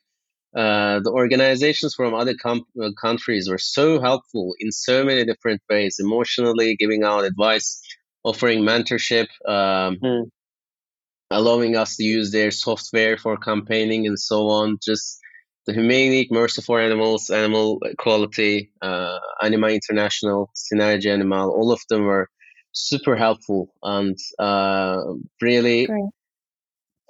[0.54, 5.62] uh, the organizations from other com- uh, countries were so helpful in so many different
[5.70, 7.80] ways, emotionally giving out advice
[8.24, 9.28] offering mentorship.
[9.46, 10.24] Um, mm.
[11.30, 14.78] allowing us to use their software for campaigning and so on.
[14.82, 15.20] Just
[15.66, 22.04] the Humane Mercy for Animals, Animal Equality, uh, Anima International, Sinergia Animal, all of them
[22.04, 22.28] were
[22.72, 25.00] super helpful and uh,
[25.40, 26.04] really Great.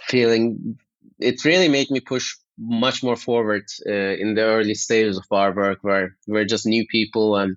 [0.02, 0.78] feeling
[1.18, 5.52] it really made me push much more forward uh, in the early stages of our
[5.52, 7.56] work where we're just new people and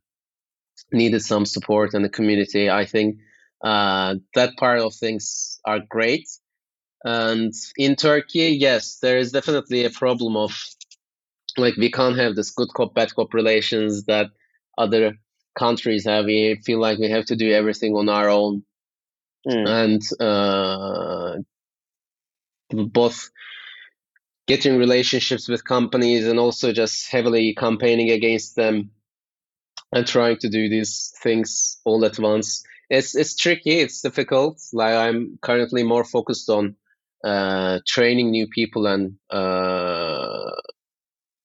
[0.92, 2.70] needed some support in the community.
[2.70, 3.18] I think
[3.64, 6.28] uh, that part of things are great.
[7.04, 10.52] And in Turkey, yes, there is definitely a problem of
[11.58, 14.28] like we can't have this good cop bad cop relations that
[14.78, 15.18] other
[15.58, 16.26] countries have.
[16.26, 18.64] We feel like we have to do everything on our own,
[19.48, 19.68] mm.
[19.68, 21.38] and uh,
[22.70, 23.30] both
[24.48, 28.92] getting relationships with companies and also just heavily campaigning against them
[29.92, 32.64] and trying to do these things all at once.
[32.90, 33.80] It's it's tricky.
[33.80, 34.62] It's difficult.
[34.74, 36.76] Like I'm currently more focused on
[37.24, 40.52] uh, training new people and uh,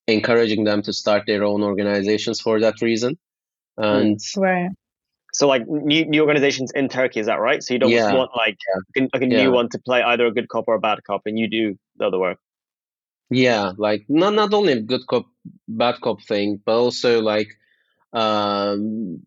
[0.06, 3.18] encouraging them to start their own organizations for that reason.
[3.76, 4.70] And right.
[5.32, 7.62] So like new, new organizations in Turkey, is that right?
[7.62, 8.12] So you don't yeah.
[8.12, 8.58] want like
[8.94, 9.06] yeah.
[9.14, 9.48] like a new yeah.
[9.48, 12.06] one to play either a good cop or a bad cop, and you do the
[12.06, 12.38] other work.
[13.30, 15.24] Yeah, like not not only a good cop,
[15.66, 17.48] bad cop thing, but also like
[18.12, 19.26] um,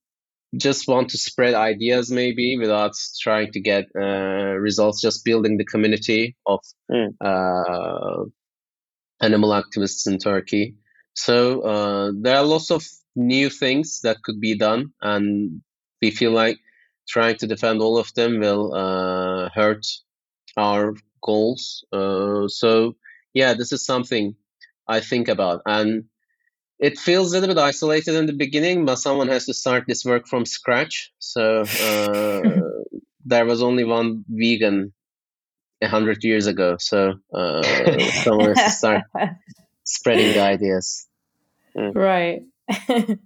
[0.58, 5.02] just want to spread ideas maybe without trying to get uh, results.
[5.02, 6.60] Just building the community of
[6.92, 7.14] mm.
[7.22, 8.26] uh,
[9.22, 10.76] animal activists in Turkey.
[11.14, 15.62] So uh, there are lots of new things that could be done, and
[16.02, 16.58] we feel like
[17.08, 19.86] trying to defend all of them will uh, hurt
[20.58, 21.86] our goals.
[21.92, 22.96] Uh, so
[23.34, 24.36] yeah, this is something
[24.88, 26.06] I think about, and
[26.80, 30.04] it feels a little bit isolated in the beginning, but someone has to start this
[30.04, 31.12] work from scratch.
[31.20, 34.94] So uh, there was only one vegan
[35.82, 36.78] a hundred years ago.
[36.80, 37.62] So uh,
[38.24, 39.04] someone has to start
[39.84, 41.08] spreading the ideas.
[41.78, 41.96] Mm.
[41.96, 42.42] Right.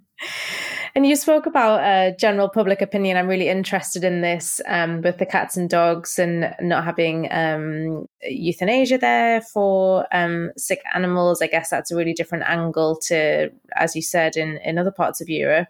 [0.94, 3.16] And you spoke about uh, general public opinion.
[3.16, 8.06] I'm really interested in this um, with the cats and dogs and not having um,
[8.22, 11.42] euthanasia there for um, sick animals.
[11.42, 15.20] I guess that's a really different angle to, as you said, in, in other parts
[15.20, 15.68] of Europe.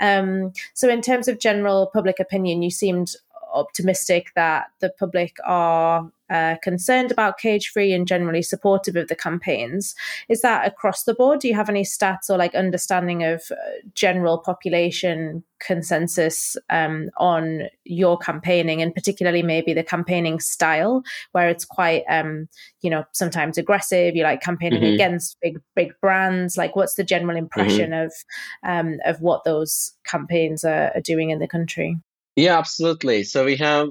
[0.00, 3.14] Um, so, in terms of general public opinion, you seemed
[3.54, 9.14] optimistic that the public are uh, concerned about cage free and generally supportive of the
[9.14, 9.94] campaigns.
[10.28, 11.40] Is that across the board?
[11.40, 13.56] Do you have any stats or like understanding of uh,
[13.94, 21.66] general population consensus um, on your campaigning and particularly maybe the campaigning style where it's
[21.66, 22.48] quite, um,
[22.80, 24.94] you know, sometimes aggressive, you like campaigning mm-hmm.
[24.94, 26.56] against big, big brands.
[26.56, 28.06] Like what's the general impression mm-hmm.
[28.06, 28.12] of,
[28.62, 31.98] um, of what those campaigns are, are doing in the country?
[32.36, 33.24] Yeah, absolutely.
[33.24, 33.88] So we have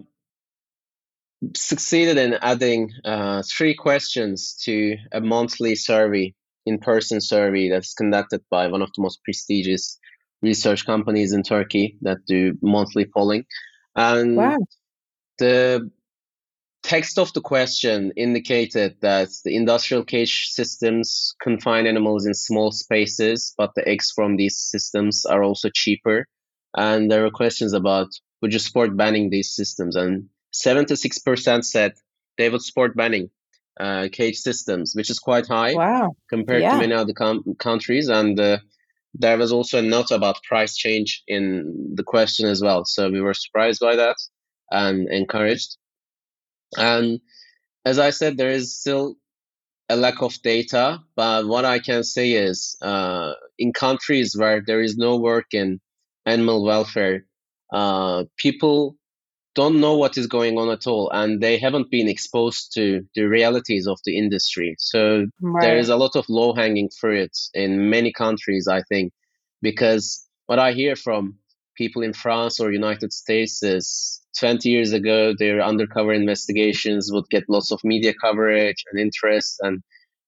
[1.55, 6.33] succeeded in adding uh, three questions to a monthly survey,
[6.65, 9.97] in person survey that's conducted by one of the most prestigious
[10.41, 13.45] research companies in Turkey that do monthly polling.
[13.95, 14.57] And wow.
[15.39, 15.89] the
[16.83, 23.53] text of the question indicated that the industrial cage systems confine animals in small spaces,
[23.57, 26.25] but the eggs from these systems are also cheaper.
[26.75, 28.09] And there were questions about
[28.43, 29.95] would you support banning these systems?
[29.95, 31.93] And 76% said
[32.37, 33.29] they would support banning
[33.79, 36.17] uh, cage systems, which is quite high wow.
[36.29, 36.73] compared yeah.
[36.73, 38.09] to many other com- countries.
[38.09, 38.57] And uh,
[39.13, 42.83] there was also a note about price change in the question as well.
[42.83, 44.17] So we were surprised by that
[44.69, 45.77] and encouraged.
[46.77, 47.21] And
[47.85, 49.15] as I said, there is still
[49.87, 54.81] a lack of data, but what I can say is uh, in countries where there
[54.81, 55.79] is no work in
[56.25, 57.25] animal welfare,
[57.73, 58.95] uh, people
[59.55, 63.23] don't know what is going on at all and they haven't been exposed to the
[63.23, 65.61] realities of the industry so right.
[65.61, 69.13] there is a lot of low hanging fruit in many countries i think
[69.61, 71.35] because what i hear from
[71.75, 77.43] people in france or united states is 20 years ago their undercover investigations would get
[77.47, 79.83] lots of media coverage and interest and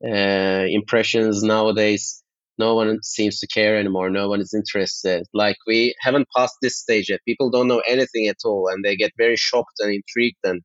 [0.06, 2.22] uh, impressions nowadays
[2.58, 4.10] no one seems to care anymore.
[4.10, 5.26] No one is interested.
[5.34, 7.20] Like we haven't passed this stage yet.
[7.26, 10.62] People don't know anything at all, and they get very shocked and intrigued and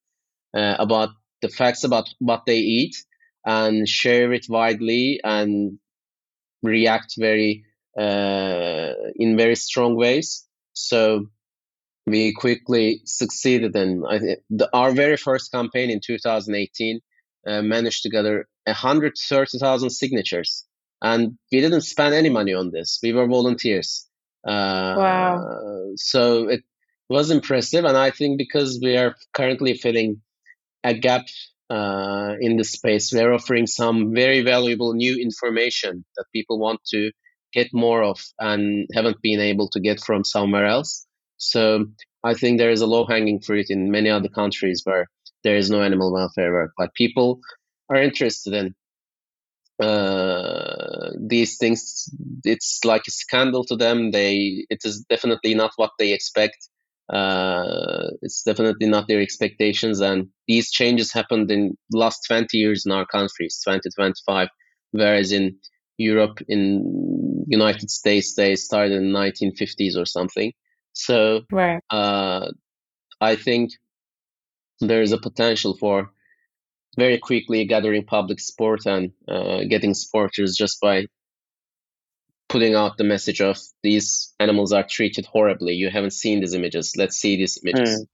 [0.55, 1.11] uh, about
[1.43, 2.97] the facts about what they eat
[3.45, 5.79] and share it widely and
[6.63, 7.65] react very
[7.99, 10.47] uh, in very strong ways.
[10.75, 11.27] So
[12.07, 14.19] we quickly succeeded, and I
[14.49, 17.01] the, our very first campaign in 2018
[17.47, 20.67] uh, managed to gather 130,000 signatures
[21.03, 22.99] and we didn't spend any money on this.
[23.03, 24.07] We were volunteers.
[24.47, 25.93] Uh, wow!
[25.97, 26.63] So it
[27.09, 30.23] was impressive, and I think because we are currently filling
[30.85, 31.27] a gap
[31.71, 33.13] uh, in the space.
[33.13, 37.13] We're offering some very valuable new information that people want to
[37.53, 41.07] get more of and haven't been able to get from somewhere else.
[41.37, 41.87] So
[42.23, 45.07] I think there is a low hanging fruit in many other countries where
[45.43, 46.73] there is no animal welfare work.
[46.77, 47.41] but people
[47.89, 48.75] are interested in
[49.81, 52.09] uh, these things.
[52.45, 54.11] It's like a scandal to them.
[54.11, 56.69] They it is definitely not what they expect.
[57.13, 60.01] Uh, it's definitely not their expectations.
[60.01, 64.49] And these changes happened in the last 20 years in our countries, 2025,
[64.93, 65.57] whereas in
[65.99, 70.53] Europe, in United States, they started in 1950s or something.
[70.93, 71.83] So right.
[71.91, 72.51] uh,
[73.21, 73.73] I think
[74.81, 76.13] there is a potential for
[77.01, 81.07] very quickly gathering public support and uh, getting supporters just by
[82.49, 85.75] putting out the message of these animals are treated horribly.
[85.75, 86.95] You haven't seen these images.
[86.97, 88.07] Let's see these images.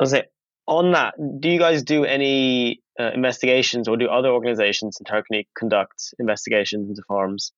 [0.00, 0.08] Mm.
[0.08, 0.24] say
[0.66, 5.48] on that, do you guys do any uh, investigations or do other organizations in Turkey
[5.56, 7.52] conduct investigations into farms?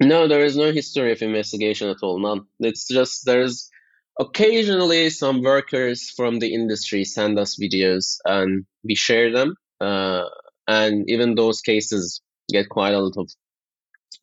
[0.00, 2.18] No, there is no history of investigation at all.
[2.18, 2.46] None.
[2.60, 3.70] It's just there's
[4.18, 9.54] occasionally some workers from the industry send us videos and we share them.
[9.80, 10.24] Uh,
[10.66, 12.20] and even those cases
[12.50, 13.30] get quite a lot of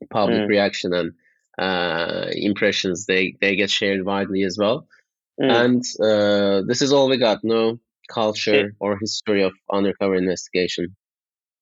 [0.10, 0.48] public mm.
[0.48, 1.14] reaction and
[1.58, 3.06] uh, impressions.
[3.06, 4.88] They they get shared widely as well.
[5.40, 5.66] Mm.
[5.66, 7.44] And uh, this is all we got.
[7.44, 7.80] No
[8.12, 10.96] culture it, or history of undercover investigation.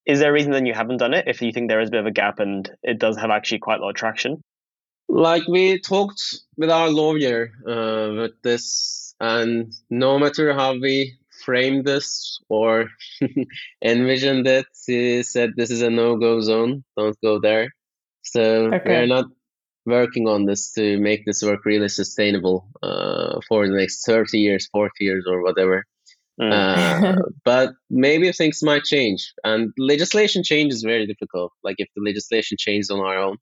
[0.06, 1.28] Is there a reason then you haven't done it?
[1.28, 3.60] If you think there is a bit of a gap and it does have actually
[3.60, 4.42] quite a lot of traction.
[5.08, 6.22] Like we talked
[6.58, 11.19] with our lawyer uh, with this, and no matter how we
[11.50, 12.90] framed this or
[13.84, 16.84] envisioned it, he said this is a no-go zone.
[16.96, 17.70] Don't go there.
[18.22, 18.42] So
[18.74, 18.84] okay.
[18.86, 19.26] we're not
[19.88, 24.68] working on this to make this work really sustainable uh, for the next 30 years,
[24.72, 25.86] 40 years, or whatever.
[26.40, 26.52] Mm.
[26.54, 29.34] Uh, but maybe things might change.
[29.44, 31.52] And legislation change is very difficult.
[31.64, 33.38] Like if the legislation changes on our own,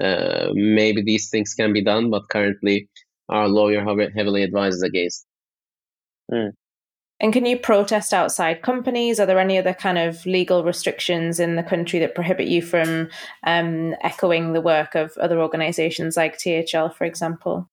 [0.00, 2.10] uh, maybe these things can be done.
[2.10, 2.88] But currently,
[3.28, 3.80] our lawyer
[4.14, 5.26] heavily advises against.
[6.32, 6.52] Mm.
[7.20, 9.20] And can you protest outside companies?
[9.20, 13.10] Are there any other kind of legal restrictions in the country that prohibit you from
[13.44, 17.68] um, echoing the work of other organizations like THL, for example?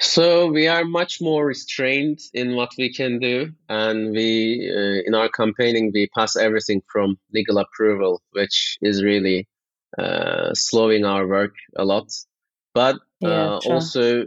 [0.00, 5.14] So we are much more restrained in what we can do, and we uh, in
[5.14, 9.46] our campaigning we pass everything from legal approval, which is really
[9.96, 12.10] uh, slowing our work a lot,
[12.74, 13.72] but yeah, uh, sure.
[13.74, 14.24] also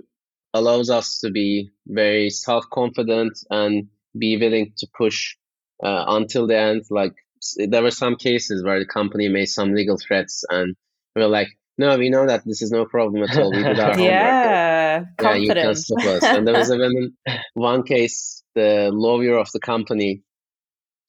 [0.53, 5.35] allows us to be very self confident and be willing to push
[5.83, 6.83] uh, until the end.
[6.89, 7.13] Like
[7.57, 10.75] there were some cases where the company made some legal threats, and
[11.15, 13.51] we were like, "No, we know that this is no problem at all.
[13.51, 15.19] We did our yeah, homework.
[15.21, 17.13] Yeah, you can stop us." And there was even
[17.53, 20.23] one case, the lawyer of the company,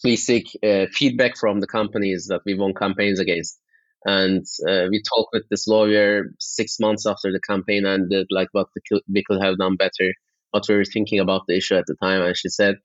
[0.05, 3.59] we seek uh, feedback from the companies that we won campaigns against.
[4.05, 8.49] And uh, we talked with this lawyer six months after the campaign and did like
[8.53, 8.69] what
[9.09, 10.13] we could have done better
[10.51, 12.23] what we were thinking about the issue at the time.
[12.23, 12.77] And she said,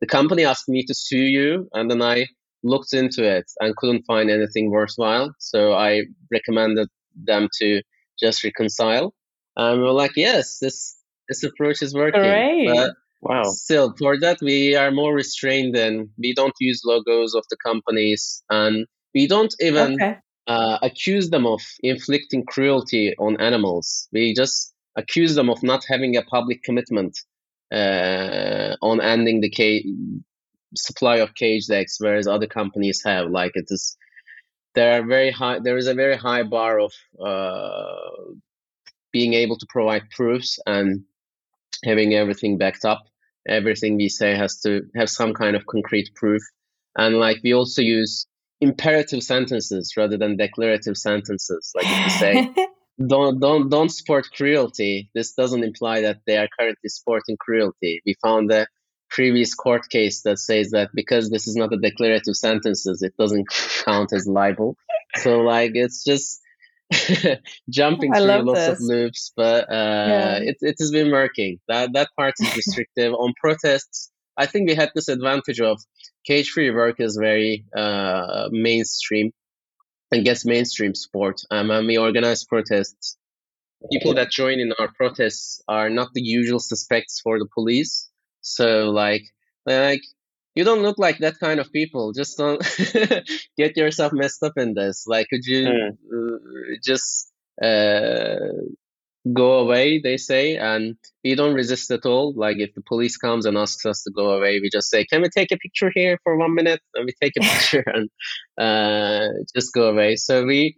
[0.00, 1.68] the company asked me to sue you.
[1.72, 2.26] And then I
[2.62, 5.34] looked into it and couldn't find anything worthwhile.
[5.38, 7.82] So I recommended them to
[8.18, 9.14] just reconcile.
[9.56, 10.96] And we are like, yes, this,
[11.28, 12.20] this approach is working.
[12.20, 12.66] Great.
[12.66, 13.44] But wow.
[13.44, 18.42] Still, for that, we are more restrained and we don't use logos of the companies
[18.50, 20.16] and we don't even okay.
[20.46, 24.08] uh, accuse them of inflicting cruelty on animals.
[24.12, 27.18] We just accuse them of not having a public commitment
[27.72, 29.86] uh, on ending the cage,
[30.74, 33.30] supply of caged eggs, whereas other companies have.
[33.30, 33.96] Like it is,
[34.74, 35.58] there are very high.
[35.60, 36.92] There is a very high bar of
[37.24, 38.32] uh,
[39.12, 41.04] being able to provide proofs and
[41.84, 43.02] having everything backed up.
[43.48, 46.42] Everything we say has to have some kind of concrete proof,
[46.96, 48.26] and like we also use
[48.60, 51.72] imperative sentences rather than declarative sentences.
[51.74, 52.66] Like if you say.
[52.98, 55.10] don't don't don't support cruelty.
[55.14, 58.02] This doesn't imply that they are currently supporting cruelty.
[58.04, 58.66] We found a
[59.10, 63.46] previous court case that says that because this is not a declarative sentences, it doesn't
[63.84, 64.76] count as libel.
[65.16, 66.40] So like it's just
[67.70, 68.68] jumping through lots this.
[68.68, 70.36] of loops, but uh, yeah.
[70.36, 71.58] it it has been working.
[71.68, 74.10] That that part is restrictive on protests.
[74.36, 75.80] I think we had this advantage of
[76.26, 79.32] cage free work is very uh, mainstream
[80.12, 81.40] and gets mainstream support.
[81.50, 83.16] Um, and we organize protests.
[83.90, 88.08] People that join in our protests are not the usual suspects for the police.
[88.42, 89.24] So like,
[89.66, 90.02] like
[90.54, 92.12] you don't look like that kind of people.
[92.12, 92.62] Just don't
[93.56, 95.04] get yourself messed up in this.
[95.08, 95.90] Like, could you mm.
[95.90, 98.36] uh, just uh,
[99.32, 102.34] go away, they say, and we don't resist at all.
[102.36, 105.22] Like if the police comes and asks us to go away, we just say, "Can
[105.22, 108.10] we take a picture here for one minute?" And we take a picture and
[108.58, 110.16] uh, just go away.
[110.16, 110.76] So we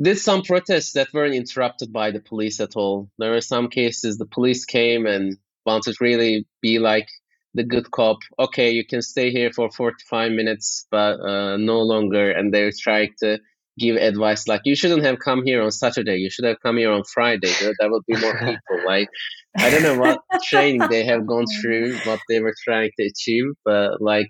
[0.00, 3.10] did some protests that weren't interrupted by the police at all.
[3.18, 5.36] There were some cases the police came and
[5.66, 7.08] wanted to really be like
[7.54, 8.18] the good cop.
[8.38, 12.30] Okay, you can stay here for 45 minutes, but uh, no longer.
[12.30, 13.40] And they're trying to
[13.78, 16.16] give advice like you shouldn't have come here on Saturday.
[16.16, 17.52] You should have come here on Friday.
[17.60, 18.86] There, there would be more people.
[18.86, 19.08] Like
[19.56, 23.44] I don't know what training they have gone through, what they were trying to achieve,
[23.64, 24.28] but like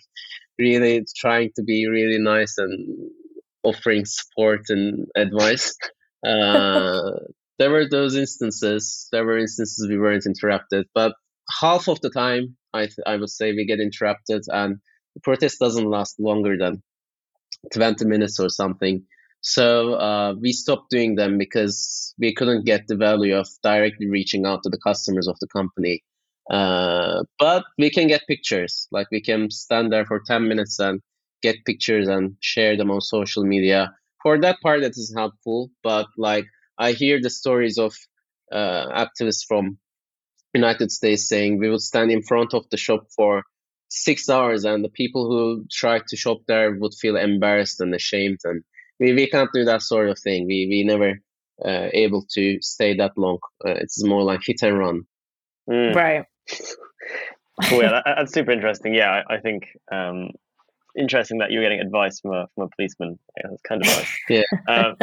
[0.59, 3.11] really trying to be really nice and
[3.63, 5.77] offering support and advice.
[6.27, 7.13] Uh,
[7.61, 9.07] there were those instances.
[9.13, 11.13] There were instances we weren't interrupted, but
[11.61, 14.79] half of the time, I th- I would say we get interrupted, and
[15.15, 16.83] the protest doesn't last longer than
[17.73, 19.05] 20 minutes or something.
[19.41, 24.47] So uh, we stopped doing them because we couldn't get the value of directly reaching
[24.47, 26.03] out to the customers of the company.
[26.51, 28.89] Uh, but we can get pictures.
[28.91, 31.01] Like we can stand there for 10 minutes and
[31.43, 33.93] get pictures and share them on social media.
[34.23, 35.71] For that part, that is helpful.
[35.83, 36.47] But like
[36.79, 37.95] I hear the stories of
[38.51, 39.79] uh, activists from
[40.55, 43.45] United States saying we would stand in front of the shop for
[43.91, 48.39] six hours, and the people who tried to shop there would feel embarrassed and ashamed
[48.45, 48.63] and
[49.01, 50.47] we, we can't do that sort of thing.
[50.47, 51.21] We we never
[51.65, 53.39] uh, able to stay that long.
[53.65, 55.03] Uh, it's more like hit and run.
[55.69, 55.95] Mm.
[55.95, 56.25] Right.
[57.65, 58.95] cool, yeah, that, that's super interesting.
[58.95, 60.31] Yeah, I, I think um,
[60.97, 63.19] interesting that you're getting advice from a from a policeman.
[63.37, 64.19] Yeah, that's kind of nice.
[64.29, 64.43] yeah.
[64.69, 64.97] Um,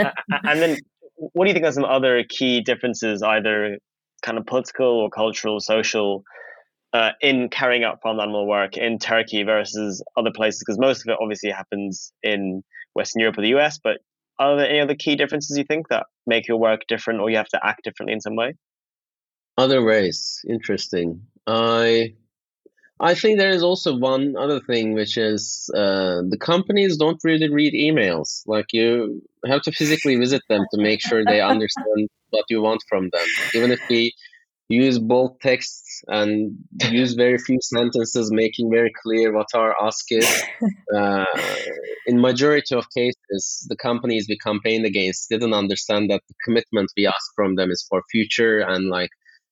[0.43, 0.77] and then,
[1.15, 3.77] what do you think are some other key differences, either
[4.21, 6.23] kind of political or cultural, social,
[6.93, 10.63] uh, in carrying out farm animal work in Turkey versus other places?
[10.65, 12.63] Because most of it obviously happens in
[12.95, 13.97] Western Europe or the US, but
[14.39, 17.37] are there any other key differences you think that make your work different or you
[17.37, 18.55] have to act differently in some way?
[19.57, 21.21] Other ways, interesting.
[21.47, 22.15] I
[22.99, 27.49] I think there is also one other thing, which is uh, the companies don't really
[27.49, 28.41] read emails.
[28.47, 32.81] Like you have to physically visit them to make sure they understand what you want
[32.87, 33.27] from them.
[33.53, 34.13] Even if we
[34.67, 36.57] use bold texts and
[36.89, 40.43] use very few sentences making very clear what our ask is.
[40.95, 41.25] Uh,
[42.05, 47.05] in majority of cases the companies we campaigned against didn't understand that the commitment we
[47.07, 49.09] ask from them is for future and like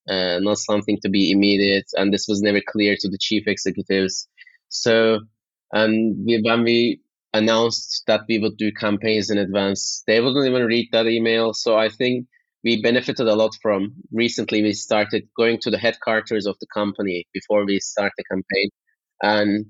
[0.08, 4.28] uh, not something to be immediate and this was never clear to the chief executives.
[4.70, 5.20] So
[5.72, 7.02] and we, when we
[7.34, 11.54] announced that we would do campaigns in advance they wouldn't even read that email.
[11.54, 12.28] So i think
[12.64, 13.94] we benefited a lot from.
[14.12, 18.70] Recently, we started going to the headquarters of the company before we start the campaign,
[19.22, 19.66] and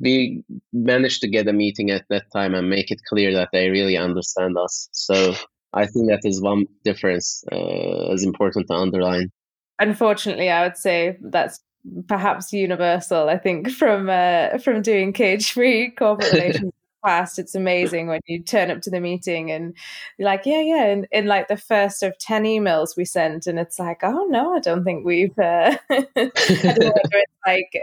[0.00, 3.70] we managed to get a meeting at that time and make it clear that they
[3.70, 4.88] really understand us.
[4.92, 5.34] So
[5.72, 9.30] I think that is one difference uh, is important to underline.
[9.78, 11.60] Unfortunately, I would say that's
[12.08, 13.28] perhaps universal.
[13.28, 16.72] I think from uh, from doing cage free corporate relations
[17.04, 19.74] past it's amazing when you turn up to the meeting and
[20.18, 23.58] you're like yeah yeah in, in like the first of 10 emails we sent and
[23.58, 27.82] it's like oh no i don't think we've uh, it's like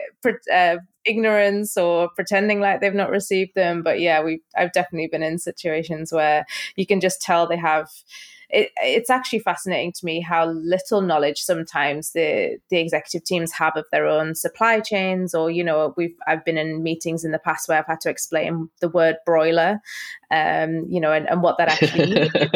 [0.53, 5.24] uh, ignorance or pretending like they've not received them but yeah we i've definitely been
[5.24, 6.45] in situations where
[6.76, 7.89] you can just tell they have
[8.50, 13.74] it, it's actually fascinating to me how little knowledge sometimes the the executive teams have
[13.76, 17.39] of their own supply chains or you know we've I've been in meetings in the
[17.39, 19.80] past where I've had to explain the word broiler
[20.32, 22.32] um you know and, and what that actually means.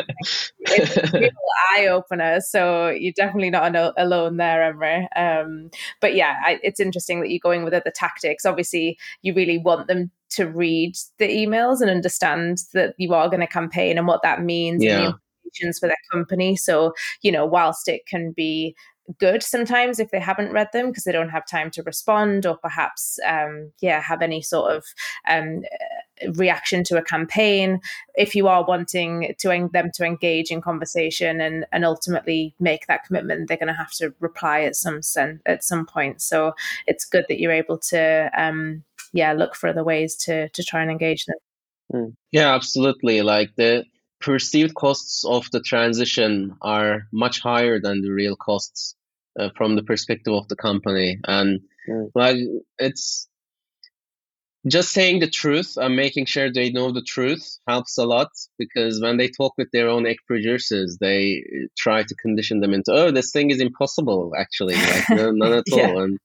[0.66, 1.30] It's a real
[1.72, 5.08] eye opener so you're definitely not alone there Emre.
[5.16, 5.70] Um
[6.02, 8.46] but yeah I, it's interesting that you're going with other tactics.
[8.46, 13.42] Obviously you really want them to read the emails and understand that you are going
[13.42, 15.12] to campaign and what that means yeah
[15.80, 16.56] for their company.
[16.56, 18.76] So, you know, whilst it can be
[19.20, 22.58] good sometimes if they haven't read them because they don't have time to respond or
[22.58, 24.86] perhaps um, yeah have any sort of
[25.28, 25.62] um,
[26.36, 27.82] reaction to a campaign
[28.16, 33.04] if you are wanting to them to engage in conversation and and ultimately make that
[33.04, 36.54] commitment they're going to have to reply at some sen- at some point so
[36.88, 40.82] it's good that you're able to um, yeah look for other ways to to try
[40.82, 41.38] and engage them
[41.94, 42.14] mm.
[42.32, 43.84] yeah absolutely like the
[44.24, 48.96] perceived costs of the transition are much higher than the real costs
[49.38, 51.60] uh, from the perspective of the company and
[51.90, 52.10] mm.
[52.16, 52.38] like
[52.80, 53.28] it's
[54.66, 59.02] just saying the truth and making sure they know the truth helps a lot because
[59.02, 61.44] when they talk with their own egg producers they
[61.78, 65.64] try to condition them into oh this thing is impossible actually like no, not at
[65.68, 65.88] yeah.
[65.88, 66.18] all and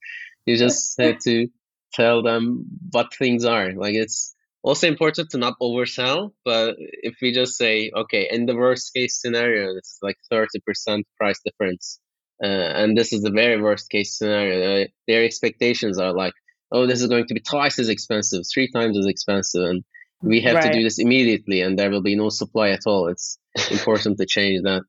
[0.46, 1.48] you just have to
[1.92, 4.36] tell them what things are like it's
[4.68, 6.32] also important to not oversell.
[6.44, 11.04] But if we just say, okay, in the worst case scenario, this is like 30%
[11.16, 12.00] price difference.
[12.42, 14.82] Uh, and this is the very worst case scenario.
[14.82, 16.34] Uh, their expectations are like,
[16.70, 19.64] oh, this is going to be twice as expensive, three times as expensive.
[19.64, 19.84] And
[20.22, 20.64] we have right.
[20.64, 23.08] to do this immediately and there will be no supply at all.
[23.08, 23.38] It's
[23.70, 24.82] important to change that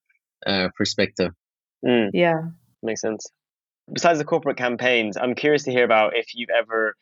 [0.45, 1.31] uh, perspective.
[1.85, 2.09] Mm.
[2.13, 2.41] Yeah.
[2.83, 3.25] Makes sense.
[3.91, 6.95] Besides the corporate campaigns, I'm curious to hear about if you've ever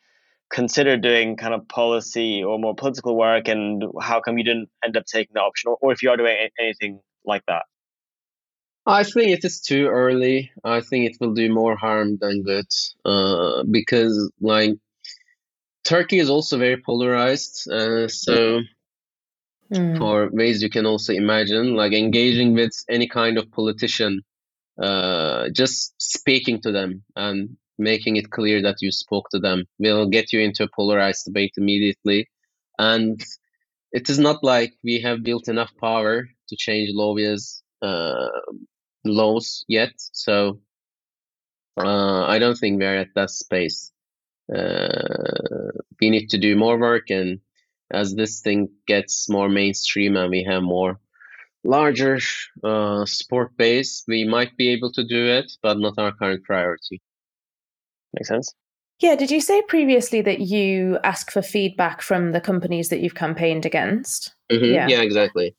[0.50, 4.96] consider doing kind of policy or more political work and how come you didn't end
[4.96, 7.64] up taking the option or, or if you are doing anything like that?
[8.86, 10.50] I think it is too early.
[10.64, 12.66] I think it will do more harm than good
[13.04, 14.72] uh, because like
[15.84, 18.60] turkey is also very polarized uh, so
[19.72, 19.98] mm.
[19.98, 24.22] for ways you can also imagine like engaging with any kind of politician
[24.82, 30.08] uh, just speaking to them and making it clear that you spoke to them will
[30.08, 32.28] get you into a polarized debate immediately.
[32.78, 33.20] And
[33.92, 38.28] it is not like we have built enough power to change Lovia's uh,
[39.04, 39.92] laws yet.
[39.96, 40.60] So
[41.78, 43.92] uh, I don't think we're at that space.
[44.54, 45.70] Uh,
[46.00, 47.40] we need to do more work, and
[47.90, 50.98] as this thing gets more mainstream and we have more
[51.64, 52.18] larger
[52.64, 57.02] uh, sport base, we might be able to do it, but not our current priority.
[58.14, 58.54] Makes sense.
[59.00, 59.14] Yeah.
[59.14, 63.64] Did you say previously that you ask for feedback from the companies that you've campaigned
[63.64, 64.34] against?
[64.50, 64.64] Mm-hmm.
[64.64, 64.88] Yeah.
[64.88, 65.54] yeah, exactly.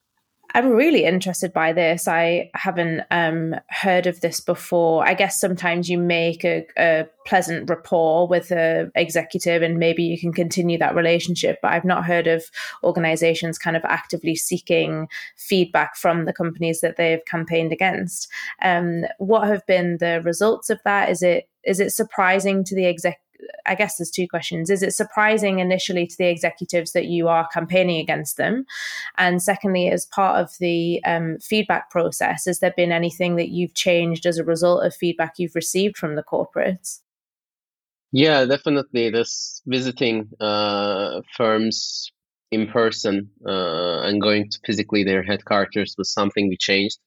[0.55, 2.07] I'm really interested by this.
[2.07, 5.07] I haven't um, heard of this before.
[5.07, 10.19] I guess sometimes you make a, a pleasant rapport with the executive and maybe you
[10.19, 11.59] can continue that relationship.
[11.61, 12.43] But I've not heard of
[12.83, 18.27] organizations kind of actively seeking feedback from the companies that they've campaigned against.
[18.63, 21.09] Um, what have been the results of that?
[21.09, 23.19] Is it is it surprising to the exec
[23.65, 24.69] I guess there's two questions.
[24.69, 28.65] Is it surprising initially to the executives that you are campaigning against them?
[29.17, 33.75] And secondly, as part of the um, feedback process, has there been anything that you've
[33.75, 36.99] changed as a result of feedback you've received from the corporates?
[38.11, 39.09] Yeah, definitely.
[39.09, 42.11] This visiting uh, firms
[42.51, 46.97] in person uh, and going to physically their headquarters was something we changed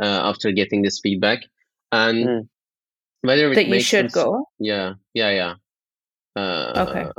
[0.00, 1.40] uh, after getting this feedback.
[1.92, 2.48] And mm.
[3.22, 4.46] Whether that you should sense, go.
[4.58, 5.54] Yeah, yeah, yeah.
[6.36, 7.10] Uh, okay.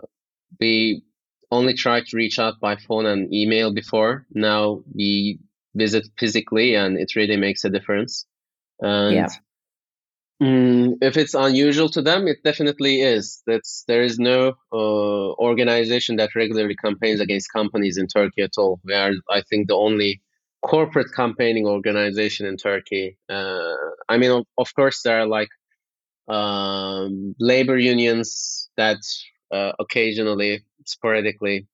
[0.59, 1.03] We
[1.51, 4.25] only tried to reach out by phone and email before.
[4.31, 5.39] Now we
[5.75, 8.25] visit physically, and it really makes a difference.
[8.79, 9.27] And yeah.
[10.41, 13.43] Mm, if it's unusual to them, it definitely is.
[13.45, 18.79] That's there is no uh, organization that regularly campaigns against companies in Turkey at all.
[18.83, 20.19] We are, I think, the only
[20.63, 23.17] corporate campaigning organization in Turkey.
[23.29, 23.75] Uh,
[24.09, 25.49] I mean, of, of, course, there are like
[26.31, 28.99] um, labor unions that
[29.51, 31.67] uh, occasionally, sporadically,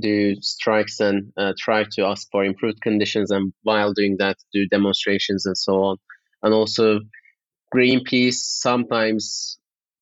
[0.00, 4.66] do strikes and uh, try to ask for improved conditions, and while doing that, do
[4.66, 5.96] demonstrations and so on.
[6.42, 7.00] And also,
[7.74, 9.58] Greenpeace sometimes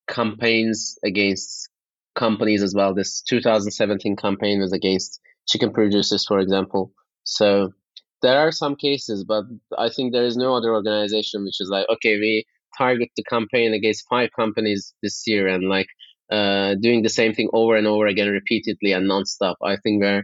[0.07, 1.69] campaigns against
[2.15, 2.93] companies as well.
[2.93, 6.93] This 2017 campaign was against chicken producers, for example.
[7.23, 7.73] So
[8.21, 9.43] there are some cases, but
[9.77, 12.45] I think there is no other organization which is like, okay, we
[12.77, 15.87] target the campaign against five companies this year and like
[16.31, 19.55] uh, doing the same thing over and over again repeatedly and nonstop.
[19.63, 20.23] I think we're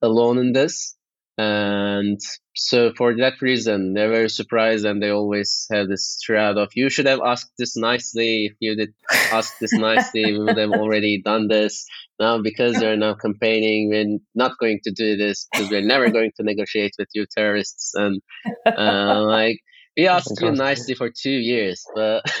[0.00, 0.96] alone in this.
[1.38, 2.20] And
[2.54, 6.90] so for that reason, they're very surprised and they always have this thread of you
[6.90, 8.46] should have asked this nicely.
[8.46, 8.92] If you did
[9.32, 11.86] ask this nicely, we would have already done this.
[12.20, 16.32] Now because they're now campaigning, we're not going to do this because we're never going
[16.36, 17.92] to negotiate with you terrorists.
[17.94, 18.20] And
[18.66, 19.58] uh, like
[19.96, 22.22] we asked you nicely for two years, but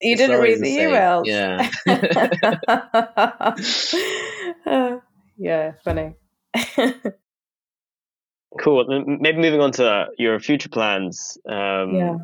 [0.00, 1.26] you didn't read the, the emails.
[1.26, 1.70] Yeah.
[4.66, 4.96] uh,
[5.36, 6.14] yeah, funny.
[8.60, 8.84] cool.
[9.06, 11.36] Maybe moving on to your future plans.
[11.48, 12.16] Um, yeah.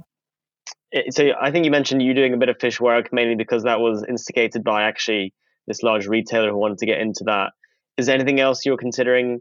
[1.11, 3.80] So I think you mentioned you doing a bit of fish work mainly because that
[3.80, 5.34] was instigated by actually
[5.66, 7.53] this large retailer who wanted to get into that.
[7.99, 9.40] Is there anything else you're considering in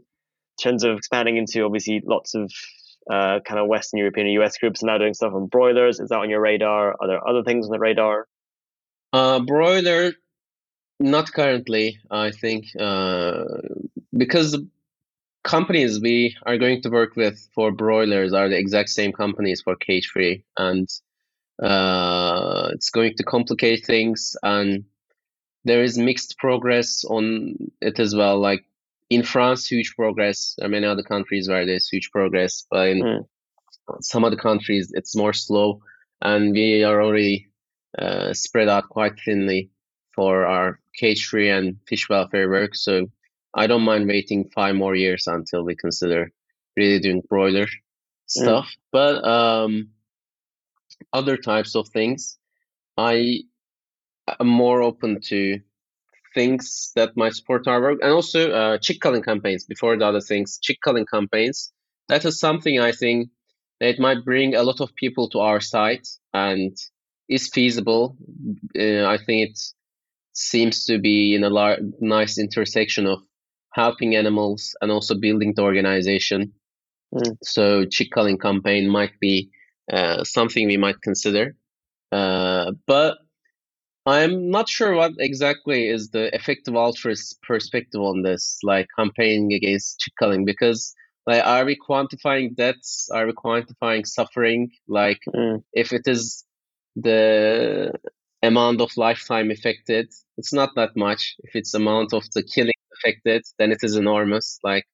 [0.62, 2.52] terms of expanding into obviously lots of
[3.10, 6.00] uh, kind of Western European US groups are now doing stuff on broilers.
[6.00, 6.94] Is that on your radar?
[7.00, 8.26] Are there other things on the radar?
[9.12, 10.12] Uh, broiler,
[11.00, 13.44] not currently, I think, uh,
[14.16, 14.68] because the
[15.44, 19.76] companies we are going to work with for broilers are the exact same companies for
[19.76, 20.88] cage free, and
[21.62, 24.36] uh, it's going to complicate things.
[24.42, 24.84] And
[25.64, 28.38] there is mixed progress on it as well.
[28.38, 28.64] Like
[29.10, 30.54] in France, huge progress.
[30.58, 33.26] There are many other countries where there's huge progress, but in mm.
[34.00, 35.80] some other countries, it's more slow.
[36.20, 37.48] And we are already
[37.98, 39.70] uh, spread out quite thinly
[40.14, 42.74] for our cage free and fish welfare work.
[42.74, 43.06] So
[43.54, 46.30] I don't mind waiting five more years until we consider
[46.76, 47.70] really doing broiler mm.
[48.26, 48.66] stuff.
[48.66, 48.78] Mm.
[48.92, 49.88] But um,
[51.12, 52.36] other types of things,
[52.96, 53.42] I
[54.40, 55.60] am more open to
[56.38, 59.64] things that might support our work, and also uh, chick culling campaigns.
[59.64, 61.72] Before the other things, chick culling campaigns.
[62.08, 63.30] That is something I think
[63.80, 66.76] that might bring a lot of people to our site and
[67.28, 68.16] is feasible.
[68.78, 69.58] Uh, I think it
[70.32, 73.18] seems to be in a lar- nice intersection of
[73.72, 76.52] helping animals and also building the organization.
[77.14, 77.36] Mm.
[77.42, 79.50] So chick culling campaign might be
[79.92, 81.56] uh, something we might consider.
[82.12, 83.18] Uh, but
[84.08, 90.00] I'm not sure what exactly is the effective altruist perspective on this, like campaigning against
[90.00, 90.94] chick culling, because
[91.26, 93.10] like are we quantifying deaths?
[93.12, 94.70] Are we quantifying suffering?
[94.88, 95.62] Like mm.
[95.72, 96.44] if it is
[96.96, 97.92] the
[98.42, 101.34] amount of lifetime affected, it's not that much.
[101.40, 104.58] If it's amount of the killing affected, then it is enormous.
[104.64, 104.84] Like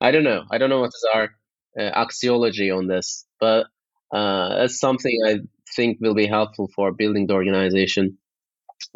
[0.00, 0.42] I don't know.
[0.50, 1.30] I don't know what is our
[1.78, 3.66] uh, axiology on this, but
[4.12, 5.38] uh, that's something I
[5.76, 8.18] think will be helpful for building the organization.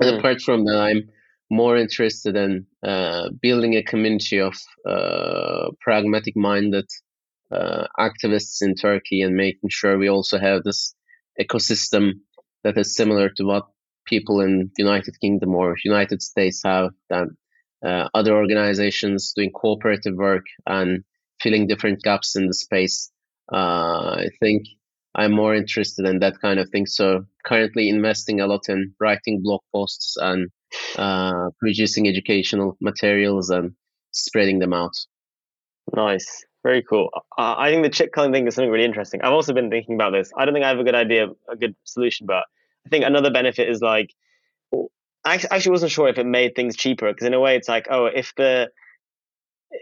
[0.00, 0.08] Mm.
[0.08, 1.08] And apart from that, I'm
[1.50, 4.54] more interested in uh, building a community of
[4.88, 6.86] uh, pragmatic minded
[7.50, 10.94] uh, activists in Turkey and making sure we also have this
[11.40, 12.12] ecosystem
[12.62, 13.66] that is similar to what
[14.06, 17.28] people in the United Kingdom or United States have that
[17.84, 21.02] uh, other organizations doing cooperative work and
[21.40, 23.10] filling different gaps in the space.
[23.52, 24.64] Uh, I think
[25.14, 26.86] I'm more interested in that kind of thing.
[26.86, 30.50] So currently investing a lot in writing blog posts and
[30.96, 33.72] uh, producing educational materials and
[34.12, 34.94] spreading them out.
[35.94, 36.44] Nice.
[36.62, 37.10] Very cool.
[37.38, 39.22] Uh, I think the chick culling thing is something really interesting.
[39.22, 40.30] I've also been thinking about this.
[40.36, 42.44] I don't think I have a good idea, a good solution, but
[42.86, 44.10] I think another benefit is like,
[45.24, 47.88] I actually wasn't sure if it made things cheaper because in a way it's like,
[47.90, 48.70] oh, if the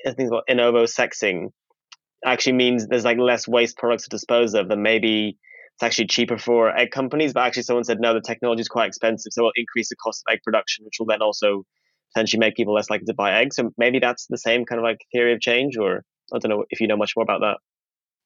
[0.07, 1.53] I think about in ovo sexing
[2.25, 5.39] actually means there's like less waste products to dispose of, then maybe
[5.75, 7.33] it's actually cheaper for egg companies.
[7.33, 10.25] But actually, someone said no, the technology is quite expensive, so it'll increase the cost
[10.27, 11.65] of egg production, which will then also
[12.13, 13.57] potentially make people less likely to buy eggs.
[13.57, 16.65] So maybe that's the same kind of like theory of change, or I don't know
[16.71, 17.59] if you know much more about that.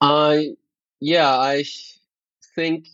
[0.01, 0.55] I
[1.01, 1.65] yeah, I
[2.55, 2.87] think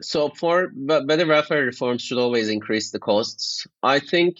[0.00, 0.28] so.
[0.28, 3.66] For but better welfare reforms should always increase the costs.
[3.82, 4.36] I think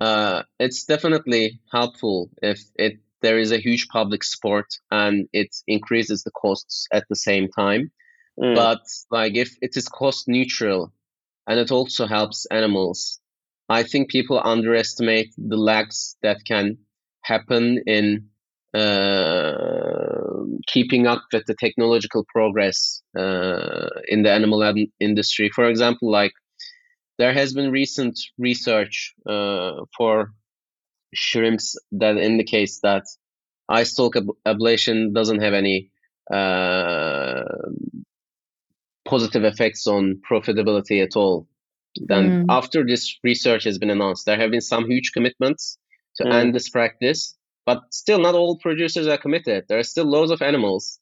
[0.00, 6.22] uh, it's definitely helpful if it there is a huge public support and it increases
[6.22, 7.90] the costs at the same time.
[8.38, 8.54] Mm.
[8.54, 10.92] But like if it is cost neutral
[11.46, 13.20] and it also helps animals,
[13.70, 16.76] I think people underestimate the lags that can
[17.22, 18.28] happen in
[18.74, 24.60] uh, keeping up with the technological progress uh, in the animal
[25.00, 25.48] industry.
[25.48, 26.32] For example, like
[27.16, 30.32] there has been recent research uh, for
[31.14, 33.04] shrimps that indicates that
[33.68, 35.90] eye stalk ab- ablation doesn't have any
[36.32, 37.44] uh,
[39.04, 41.46] positive effects on profitability at all.
[41.96, 42.46] Then, mm.
[42.48, 45.78] after this research has been announced, there have been some huge commitments
[46.16, 46.32] to mm.
[46.32, 47.36] end this practice,
[47.66, 49.64] but still, not all producers are committed.
[49.68, 50.98] There are still loads of animals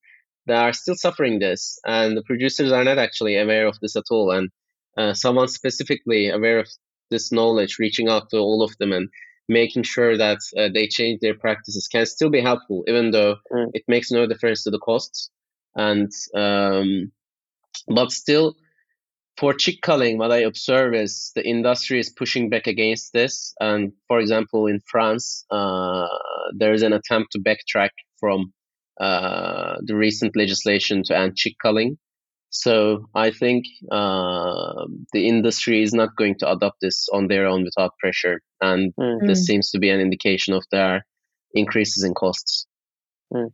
[0.46, 4.04] that are still suffering this, and the producers are not actually aware of this at
[4.10, 4.30] all.
[4.30, 4.50] And
[4.98, 6.68] uh, someone specifically aware of
[7.10, 9.08] this knowledge, reaching out to all of them and
[9.52, 13.70] making sure that uh, they change their practices can still be helpful, even though mm.
[13.74, 15.30] it makes no difference to the costs.
[15.74, 17.12] And um,
[17.88, 18.54] but still,
[19.38, 23.54] for chick culling, what I observe is the industry is pushing back against this.
[23.60, 26.08] And for example, in France, uh,
[26.56, 27.90] there is an attempt to backtrack
[28.20, 28.52] from
[29.00, 31.98] uh, the recent legislation to end chick culling.
[32.52, 34.84] So I think uh,
[35.14, 39.26] the industry is not going to adopt this on their own without pressure, and mm.
[39.26, 41.06] this seems to be an indication of their
[41.54, 42.66] increases in costs.
[43.32, 43.52] Mm.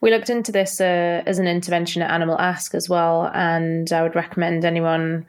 [0.00, 4.02] We looked into this uh, as an intervention at Animal Ask as well, and I
[4.02, 5.26] would recommend anyone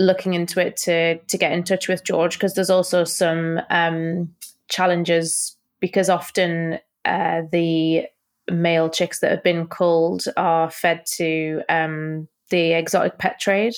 [0.00, 4.34] looking into it to to get in touch with George because there's also some um,
[4.68, 8.06] challenges because often uh, the
[8.50, 13.74] male chicks that have been culled are fed to um, the exotic pet trade.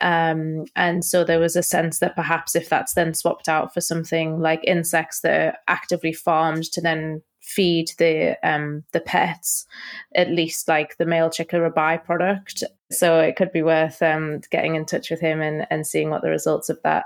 [0.00, 3.80] Um, and so there was a sense that perhaps if that's then swapped out for
[3.80, 9.66] something like insects that are actively farmed to then feed the um, the pets,
[10.14, 12.62] at least like the male chick are a byproduct.
[12.90, 16.22] So it could be worth um, getting in touch with him and, and seeing what
[16.22, 17.04] the results of that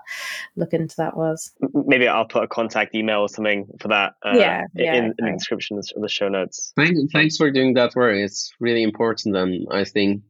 [0.57, 1.53] look into that was.
[1.75, 4.15] Maybe I'll put a contact email or something for that.
[4.25, 6.73] Uh, yeah, yeah, in, in the description of the show notes.
[6.77, 8.17] Thanks, thanks for doing that work.
[8.17, 10.23] It's really important, and I think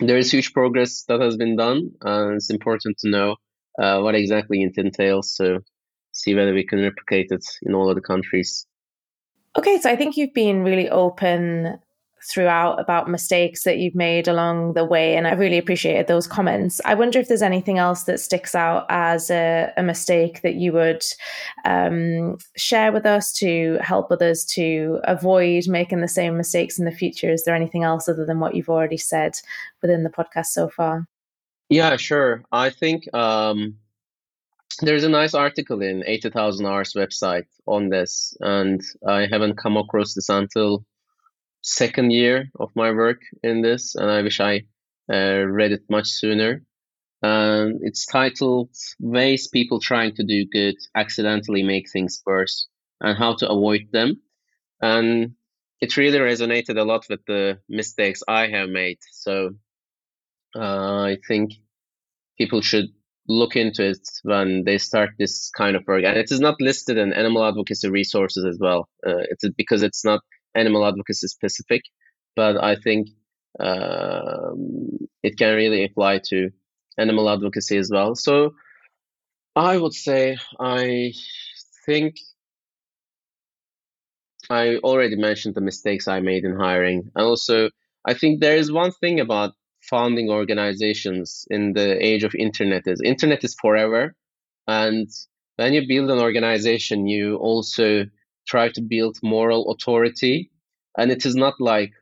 [0.00, 3.36] there is huge progress that has been done, and it's important to know
[3.80, 5.34] uh, what exactly it entails.
[5.34, 5.60] So
[6.12, 8.66] see whether we can replicate it in all of the countries.
[9.56, 11.78] Okay, so I think you've been really open
[12.30, 15.16] throughout about mistakes that you've made along the way.
[15.16, 16.80] And I really appreciated those comments.
[16.84, 20.72] I wonder if there's anything else that sticks out as a, a mistake that you
[20.72, 21.02] would
[21.64, 26.92] um, share with us to help others to avoid making the same mistakes in the
[26.92, 27.30] future.
[27.30, 29.38] Is there anything else other than what you've already said
[29.82, 31.06] within the podcast so far?
[31.68, 32.42] Yeah, sure.
[32.52, 33.76] I think um,
[34.80, 40.14] there's a nice article in 80,000 Hours website on this, and I haven't come across
[40.14, 40.84] this until
[41.62, 44.64] second year of my work in this, and I wish I
[45.12, 46.62] uh, read it much sooner.
[47.22, 48.70] And it's titled
[49.00, 52.68] Ways People Trying to Do Good Accidentally Make Things Worse
[53.00, 54.20] and How to Avoid Them.
[54.82, 55.34] And
[55.80, 58.98] it really resonated a lot with the mistakes I have made.
[59.10, 59.54] So
[60.54, 61.52] uh, I think
[62.36, 62.88] people should
[63.28, 66.04] look into it when they start this kind of work.
[66.04, 68.88] And it is not listed in animal advocacy resources as well.
[69.06, 70.20] Uh, it's because it's not
[70.54, 71.82] animal advocacy specific,
[72.36, 73.08] but I think
[73.60, 76.50] um, it can really apply to
[76.98, 78.14] animal advocacy as well.
[78.14, 78.54] So
[79.56, 81.12] I would say I
[81.86, 82.16] think
[84.50, 87.10] I already mentioned the mistakes I made in hiring.
[87.14, 87.70] And also,
[88.04, 89.54] I think there is one thing about
[89.88, 94.14] founding organizations in the age of internet is internet is forever.
[94.66, 95.08] And
[95.56, 98.06] when you build an organization, you also
[98.46, 100.50] try to build moral authority.
[100.98, 101.92] And it is not like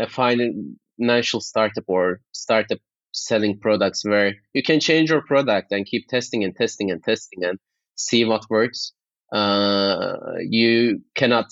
[0.00, 2.78] a financial startup or startup
[3.12, 7.44] selling products where you can change your product and keep testing and testing and testing
[7.44, 7.58] and
[7.94, 8.92] see what works.
[9.32, 11.46] Uh, you cannot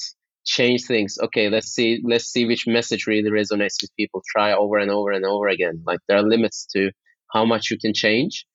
[0.45, 1.18] change things.
[1.22, 4.22] Okay, let's see, let's see which message really resonates with people.
[4.30, 5.82] Try over and over and over again.
[5.86, 6.90] Like there are limits to
[7.32, 8.47] how much you can change.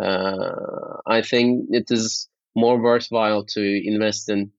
[0.00, 4.50] Uh, I think it is more worthwhile to invest in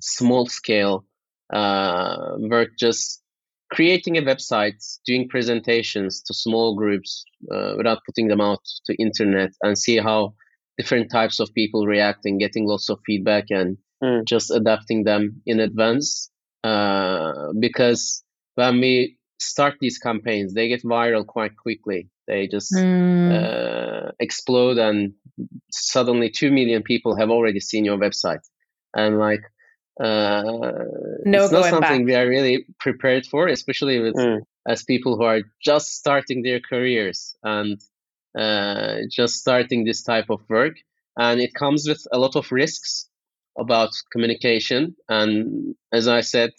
[0.00, 1.04] small scale
[1.52, 3.22] uh, work, just
[3.70, 9.50] creating a website, doing presentations to small groups uh, without putting them out to internet,
[9.62, 10.34] and see how
[10.78, 14.24] different types of people react and getting lots of feedback and mm.
[14.24, 16.30] just adapting them in advance.
[16.64, 18.24] Uh, because
[18.54, 22.08] when we start these campaigns, they get viral quite quickly.
[22.26, 23.30] They just mm.
[23.32, 25.12] uh, explode, and
[25.70, 28.40] suddenly two million people have already seen your website.
[28.94, 29.42] And like,
[30.00, 30.42] uh,
[31.24, 32.06] no it's not something back.
[32.06, 34.40] we are really prepared for, especially with mm.
[34.66, 37.80] as people who are just starting their careers and
[38.36, 40.76] uh, just starting this type of work.
[41.16, 43.08] And it comes with a lot of risks
[43.58, 44.96] about communication.
[45.08, 46.50] And as I said,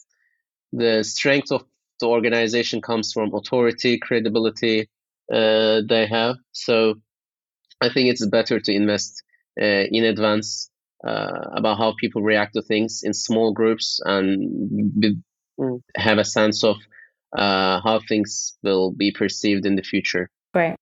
[0.74, 1.64] the strength of
[2.00, 4.90] the organization comes from authority, credibility
[5.32, 6.36] uh, they have.
[6.52, 6.96] So
[7.82, 9.24] I think it's better to invest
[9.60, 10.70] uh, in advance
[11.06, 15.18] uh, about how people react to things in small groups and be,
[15.60, 15.82] mm.
[15.96, 16.78] have a sense of
[17.38, 20.30] uh, how things will be perceived in the future.
[20.54, 20.76] Right.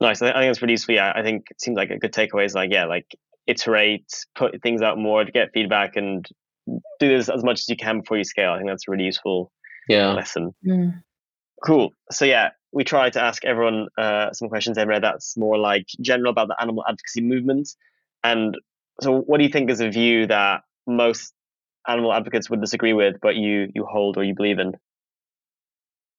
[0.00, 0.22] Nice.
[0.22, 0.94] I think that's pretty useful.
[0.94, 3.06] Yeah, I think it seems like a good takeaway is like, yeah, like
[3.48, 6.24] iterate, put things out more to get feedback, and
[7.00, 8.52] do this as much as you can before you scale.
[8.52, 9.50] I think that's a really useful
[9.88, 10.12] yeah.
[10.12, 10.54] lesson.
[10.64, 11.02] Mm.
[11.64, 11.90] Cool.
[12.12, 16.30] So yeah, we try to ask everyone uh, some questions every that's more like general
[16.30, 17.68] about the animal advocacy movement.
[18.22, 18.56] And
[19.00, 21.32] so, what do you think is a view that most
[21.86, 24.74] animal advocates would disagree with, but you you hold or you believe in?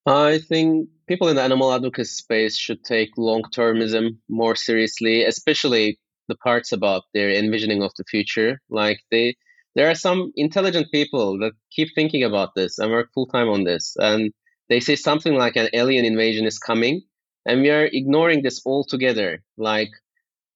[0.06, 6.00] I think people in the animal advocacy space should take long termism more seriously, especially
[6.30, 8.62] the parts about their envisioning of the future.
[8.70, 9.36] Like they,
[9.76, 13.66] there are some intelligent people that keep thinking about this and work full time on
[13.66, 14.32] this, and
[14.70, 17.02] they say something like an alien invasion is coming,
[17.46, 19.44] and we are ignoring this altogether.
[19.58, 19.92] Like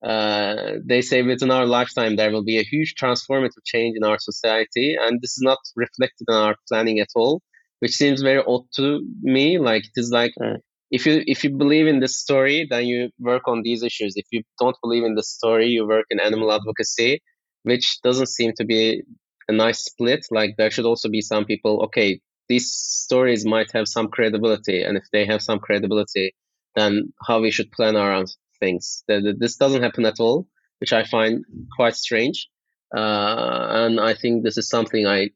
[0.06, 4.20] uh, they say within our lifetime there will be a huge transformative change in our
[4.20, 7.42] society, and this is not reflected in our planning at all,
[7.80, 9.60] which seems very odd to me.
[9.60, 10.58] Like it is like mm
[10.94, 14.14] if you if you believe in this story, then you work on these issues.
[14.16, 17.20] If you don't believe in the story, you work in animal advocacy,
[17.64, 19.02] which doesn't seem to be
[19.48, 20.28] a nice split.
[20.30, 21.82] Like there should also be some people.
[21.86, 26.36] Okay, these stories might have some credibility, and if they have some credibility,
[26.76, 28.28] then how we should plan around
[28.60, 29.04] things.
[29.08, 30.48] This doesn't happen at all,
[30.80, 31.44] which I find
[31.76, 32.50] quite strange.
[32.96, 35.32] Uh, and I think this is something I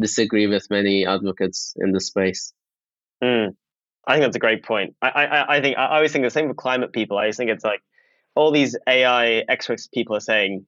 [0.00, 2.52] disagree with many advocates in the space.
[3.22, 3.50] Mm.
[4.10, 4.96] I think that's a great point.
[5.00, 7.16] I, I, I think I always think the same for climate people.
[7.16, 7.80] I just think it's like
[8.34, 10.66] all these AI experts people are saying,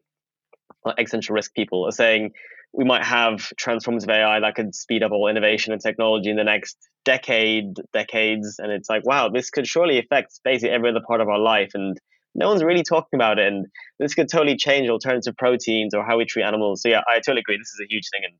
[0.84, 2.32] or existential risk people are saying,
[2.72, 6.44] we might have transformative AI that could speed up all innovation and technology in the
[6.44, 8.60] next decade, decades.
[8.60, 11.72] And it's like, wow, this could surely affect basically every other part of our life.
[11.74, 11.98] And
[12.36, 13.66] no one's really talking about it, and
[13.98, 16.82] this could totally change alternative proteins or how we treat animals.
[16.82, 17.58] So yeah, I totally agree.
[17.58, 18.34] This is a huge thing, and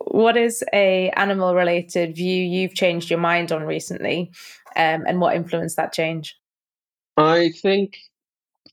[0.00, 4.30] what is a animal related view you've changed your mind on recently
[4.76, 6.36] um, and what influenced that change?
[7.16, 7.96] I think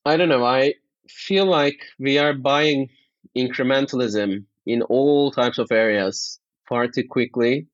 [0.06, 0.74] i don't know i
[1.08, 2.90] feel like we are buying
[3.38, 7.68] incrementalism in all types of areas far too quickly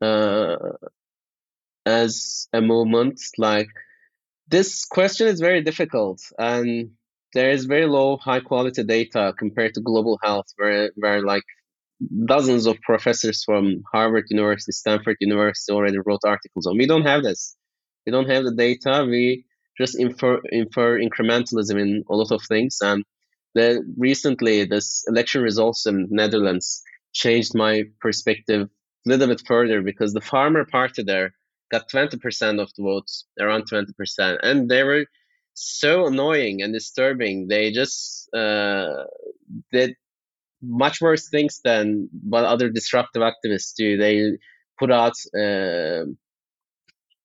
[0.00, 0.56] uh,
[1.86, 3.68] as a movement like
[4.48, 6.90] this question is very difficult and
[7.34, 11.44] there is very low high quality data compared to global health where where like
[12.24, 16.76] dozens of professors from Harvard University, Stanford University already wrote articles on.
[16.76, 17.56] We don't have this.
[18.06, 19.06] We don't have the data.
[19.08, 19.44] We
[19.78, 22.78] just infer infer incrementalism in a lot of things.
[22.82, 23.04] And
[23.54, 26.82] the, recently, this election results in Netherlands
[27.12, 28.68] changed my perspective
[29.06, 31.34] a little bit further because the farmer party there
[31.70, 34.38] got 20% of the votes, around 20%.
[34.42, 35.06] And they were
[35.54, 37.48] so annoying and disturbing.
[37.48, 39.04] They just uh,
[39.72, 39.96] did
[40.62, 43.96] much worse things than what other disruptive activists do.
[43.96, 44.38] They
[44.78, 46.04] put out uh,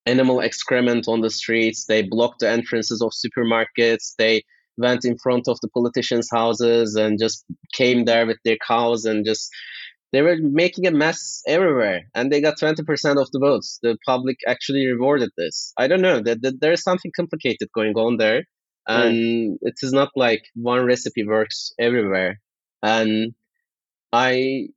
[0.06, 1.86] animal excrement on the streets.
[1.86, 4.14] They blocked the entrances of supermarkets.
[4.18, 4.44] They
[4.78, 9.26] went in front of the politicians' houses and just came there with their cows and
[9.26, 9.50] just
[10.14, 14.38] they were making a mess everywhere and they got 20% of the votes the public
[14.48, 18.44] actually rewarded this i don't know that, that there's something complicated going on there
[18.88, 19.58] and mm.
[19.62, 22.40] it is not like one recipe works everywhere
[22.88, 23.34] and
[24.14, 24.70] I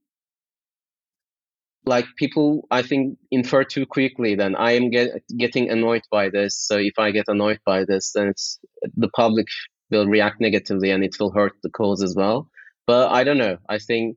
[1.86, 5.08] like people i think infer too quickly then i am get,
[5.38, 6.54] getting annoyed by this.
[6.68, 8.58] So if i get annoyed by this then it's
[8.96, 9.46] the public
[9.90, 12.48] will react negatively and it will hurt the cause as well.
[12.86, 13.56] But i don't know.
[13.68, 14.16] I think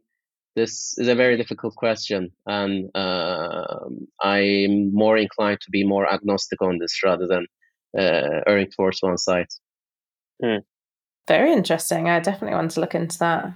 [0.55, 2.21] this is a very difficult question.
[2.45, 3.79] And uh,
[4.21, 7.43] i'm more inclined to be more agnostic on this rather than
[7.97, 9.51] uh, erring towards one side.
[10.43, 10.63] Hmm.
[11.27, 12.09] very interesting.
[12.09, 13.55] I definitely want to look into that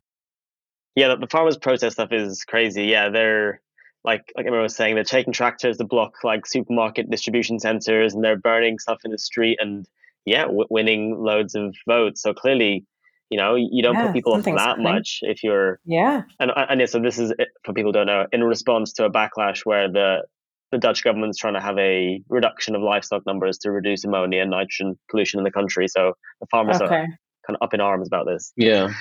[0.97, 2.85] yeah, the, the farmers' protest stuff is crazy.
[2.85, 3.61] Yeah, they're
[4.03, 8.23] like like everyone was saying, they're taking tractors to block like supermarket distribution centers, and
[8.23, 9.85] they're burning stuff in the street, and
[10.25, 12.23] yeah, w- winning loads of votes.
[12.23, 12.83] So clearly,
[13.29, 14.91] you know, you don't yeah, put people off that happening.
[14.91, 16.23] much if you're yeah.
[16.39, 17.31] And and yeah, so this is
[17.63, 20.23] for people who don't know, in response to a backlash where the
[20.71, 24.49] the Dutch government's trying to have a reduction of livestock numbers to reduce ammonia and
[24.49, 25.87] nitrogen pollution in the country.
[25.87, 26.95] So the farmers okay.
[26.95, 27.05] are
[27.45, 28.51] kind of up in arms about this.
[28.57, 28.91] Yeah.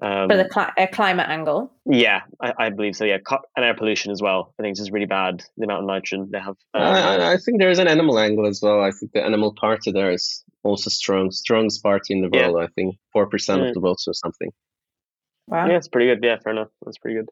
[0.00, 1.72] Um, For the cli- climate angle.
[1.84, 3.04] Yeah, I, I, believe so.
[3.04, 3.18] Yeah,
[3.56, 4.54] and air pollution as well.
[4.58, 6.56] I think it's just really bad the amount of nitrogen they have.
[6.72, 8.80] Um, I, I, think there is an animal angle as well.
[8.80, 12.56] I think the animal party there is also strong, strongest party in the world.
[12.58, 12.64] Yeah.
[12.64, 13.68] I think four percent mm.
[13.68, 14.52] of the votes or something.
[15.48, 15.66] Wow.
[15.66, 16.22] Yeah, it's pretty good.
[16.22, 16.68] Yeah, fair enough.
[16.84, 17.28] That's pretty good.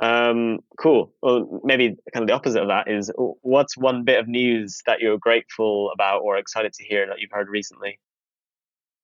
[0.00, 1.12] Um, cool.
[1.22, 5.00] Well, maybe kind of the opposite of that is what's one bit of news that
[5.00, 7.98] you're grateful about or excited to hear that you've heard recently?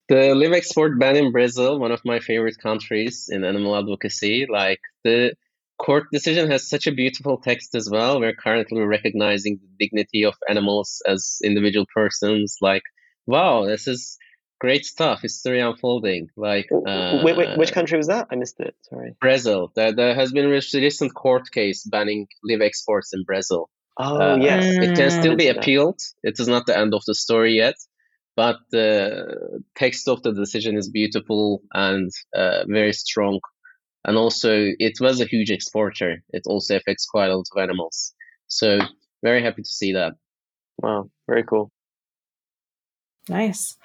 [0.08, 4.80] The live export ban in Brazil, one of my favorite countries in animal advocacy, like
[5.02, 5.34] the
[5.78, 8.20] court decision has such a beautiful text as well.
[8.20, 12.56] We're currently recognizing the dignity of animals as individual persons.
[12.60, 12.82] Like,
[13.26, 14.18] wow, this is
[14.60, 15.22] great stuff.
[15.22, 16.28] History unfolding.
[16.36, 18.28] Like, uh, wait, wait, which country was that?
[18.30, 18.74] I missed it.
[18.82, 19.16] Sorry.
[19.20, 19.72] Brazil.
[19.74, 23.70] There, there has been a recent court case banning live exports in Brazil.
[23.96, 26.00] Oh uh, yes, it can still be appealed.
[26.24, 27.76] It is not the end of the story yet
[28.36, 33.40] but the text of the decision is beautiful and uh, very strong.
[34.04, 36.22] And also, it was a huge exporter.
[36.30, 38.12] It also affects quite a lot of animals.
[38.48, 38.78] So,
[39.22, 40.14] very happy to see that.
[40.82, 41.70] Wow, very cool.
[43.28, 43.76] Nice.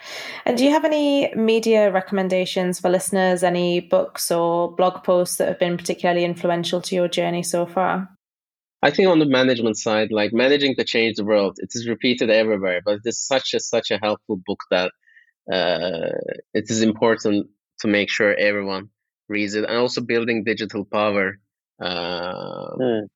[0.46, 3.42] And do you have any media recommendations for listeners?
[3.42, 8.10] Any books or blog posts that have been particularly influential to your journey so far?
[8.82, 12.30] I think on the management side, like managing to change the world, it is repeated
[12.30, 14.92] everywhere, but it is such a such a helpful book that
[15.52, 16.12] uh,
[16.54, 17.48] it is important
[17.82, 18.90] to make sure everyone
[19.28, 19.66] reads it.
[19.66, 21.40] And also building digital power
[21.82, 23.08] uh, mm.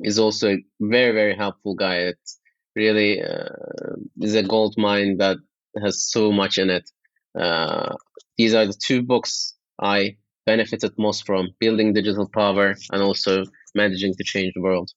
[0.00, 2.14] is also a very very helpful guide.
[2.14, 2.30] It
[2.74, 5.36] really uh, is a gold mine that
[5.82, 6.90] has so much in it.
[7.38, 7.96] Uh,
[8.38, 13.44] these are the two books I benefited most from: building digital power and also
[13.74, 14.90] managing to change the world.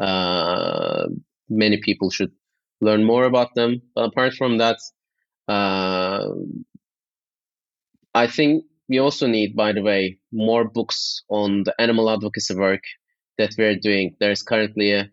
[0.00, 1.06] Uh,
[1.48, 2.32] many people should
[2.80, 3.82] learn more about them.
[3.94, 4.78] But apart from that,
[5.48, 6.28] uh,
[8.14, 12.82] I think we also need, by the way, more books on the animal advocacy work
[13.38, 14.16] that we're doing.
[14.20, 15.10] There's currently a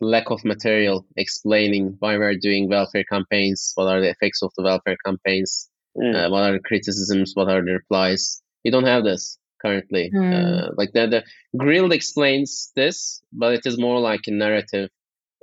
[0.00, 4.62] lack of material explaining why we're doing welfare campaigns, what are the effects of the
[4.62, 6.14] welfare campaigns, mm.
[6.14, 8.40] uh, what are the criticisms, what are the replies.
[8.64, 10.10] We don't have this currently.
[10.14, 10.32] Mm.
[10.32, 11.24] Uh, like the, the
[11.56, 14.90] Grilled explains this, but it is more like a narrative,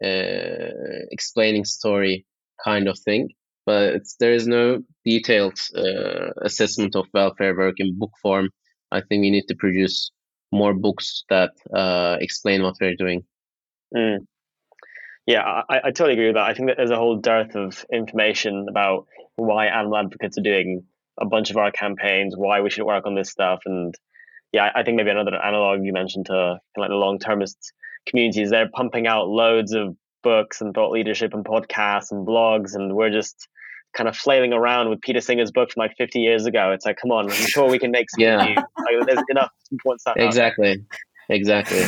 [0.03, 2.26] uh, explaining story
[2.63, 3.30] kind of thing.
[3.66, 8.49] but there is no detailed uh, assessment of welfare work in book form.
[8.91, 10.11] I think we need to produce
[10.51, 13.24] more books that uh, explain what we're doing.
[13.95, 14.20] Mm.
[15.26, 16.49] Yeah, I, I totally agree with that.
[16.49, 20.86] I think that there's a whole dearth of information about why animal advocates are doing
[21.20, 23.93] a bunch of our campaigns, why we should work on this stuff, and
[24.51, 27.57] yeah, I think maybe another analog you mentioned to kind of like the long termist
[28.07, 32.95] communities, they're pumping out loads of books and thought leadership and podcasts and blogs, and
[32.95, 33.47] we're just
[33.95, 36.72] kind of flailing around with Peter Singer's book from like 50 years ago.
[36.72, 38.38] It's like, come on, I'm sure we can make some yeah.
[38.38, 40.16] Like, there's enough important stuff.
[40.18, 40.84] Exactly.
[41.30, 41.84] Exactly.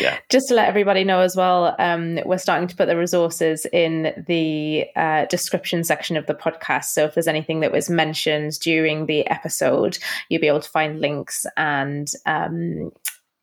[0.00, 0.18] Yeah.
[0.30, 4.24] Just to let everybody know as well, um, we're starting to put the resources in
[4.26, 6.86] the uh, description section of the podcast.
[6.86, 9.98] So if there's anything that was mentioned during the episode,
[10.28, 12.90] you'll be able to find links and um,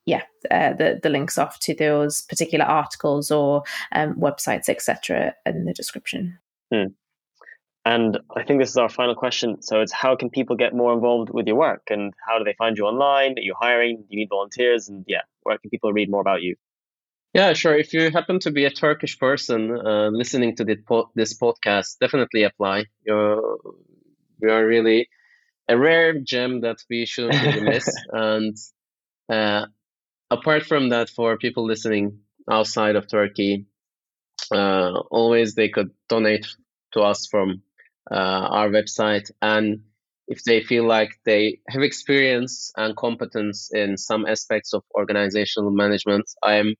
[0.05, 0.21] yeah,
[0.51, 5.73] uh, the the links off to those particular articles or um, websites, etc., in the
[5.73, 6.37] description.
[6.71, 6.87] Hmm.
[7.85, 9.61] And I think this is our final question.
[9.61, 12.55] So it's how can people get more involved with your work and how do they
[12.57, 13.37] find you online?
[13.37, 13.97] Are you hiring?
[13.97, 14.89] Do you need volunteers?
[14.89, 16.55] And yeah, where can people read more about you?
[17.35, 17.77] Yeah, sure.
[17.77, 22.85] If you happen to be a Turkish person uh, listening to this podcast, definitely apply.
[23.05, 23.59] You're,
[24.41, 25.09] you are really
[25.67, 27.87] a rare gem that we shouldn't really miss.
[28.11, 28.57] and
[29.29, 29.67] uh,
[30.31, 32.19] apart from that, for people listening
[32.49, 33.67] outside of Turkey,
[34.51, 36.47] uh, always they could donate
[36.93, 37.61] to us from
[38.11, 39.81] our website and
[40.27, 46.25] if they feel like they have experience and competence in some aspects of organizational management,
[46.41, 46.75] I am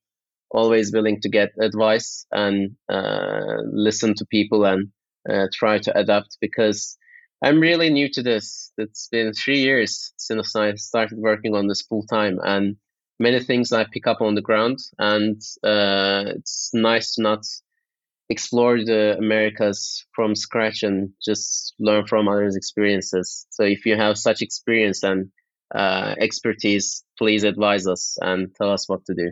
[0.49, 4.89] always willing to get advice and uh, listen to people and
[5.29, 6.97] uh, try to adapt because
[7.43, 8.71] I'm really new to this.
[8.77, 12.77] It's been three years since I started working on this full time, and
[13.19, 14.79] many things I pick up on the ground.
[14.97, 17.45] And uh, it's nice to not
[18.29, 23.45] explore the Americas from scratch and just learn from others' experiences.
[23.51, 25.31] So if you have such experience and
[25.73, 29.31] uh, expertise, please advise us and tell us what to do.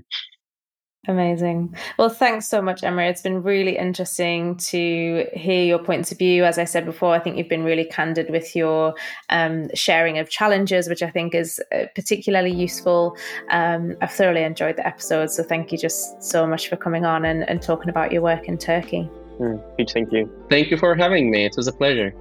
[1.05, 1.75] Amazing.
[1.97, 3.09] Well, thanks so much, Emre.
[3.09, 6.45] It's been really interesting to hear your points of view.
[6.45, 8.93] As I said before, I think you've been really candid with your
[9.29, 13.17] um, sharing of challenges, which I think is uh, particularly useful.
[13.49, 15.29] Um, I've thoroughly enjoyed the episode.
[15.29, 18.47] So thank you just so much for coming on and, and talking about your work
[18.47, 19.09] in Turkey.
[19.41, 20.31] Mm, thank you.
[20.49, 21.45] Thank you for having me.
[21.45, 22.13] It was a pleasure.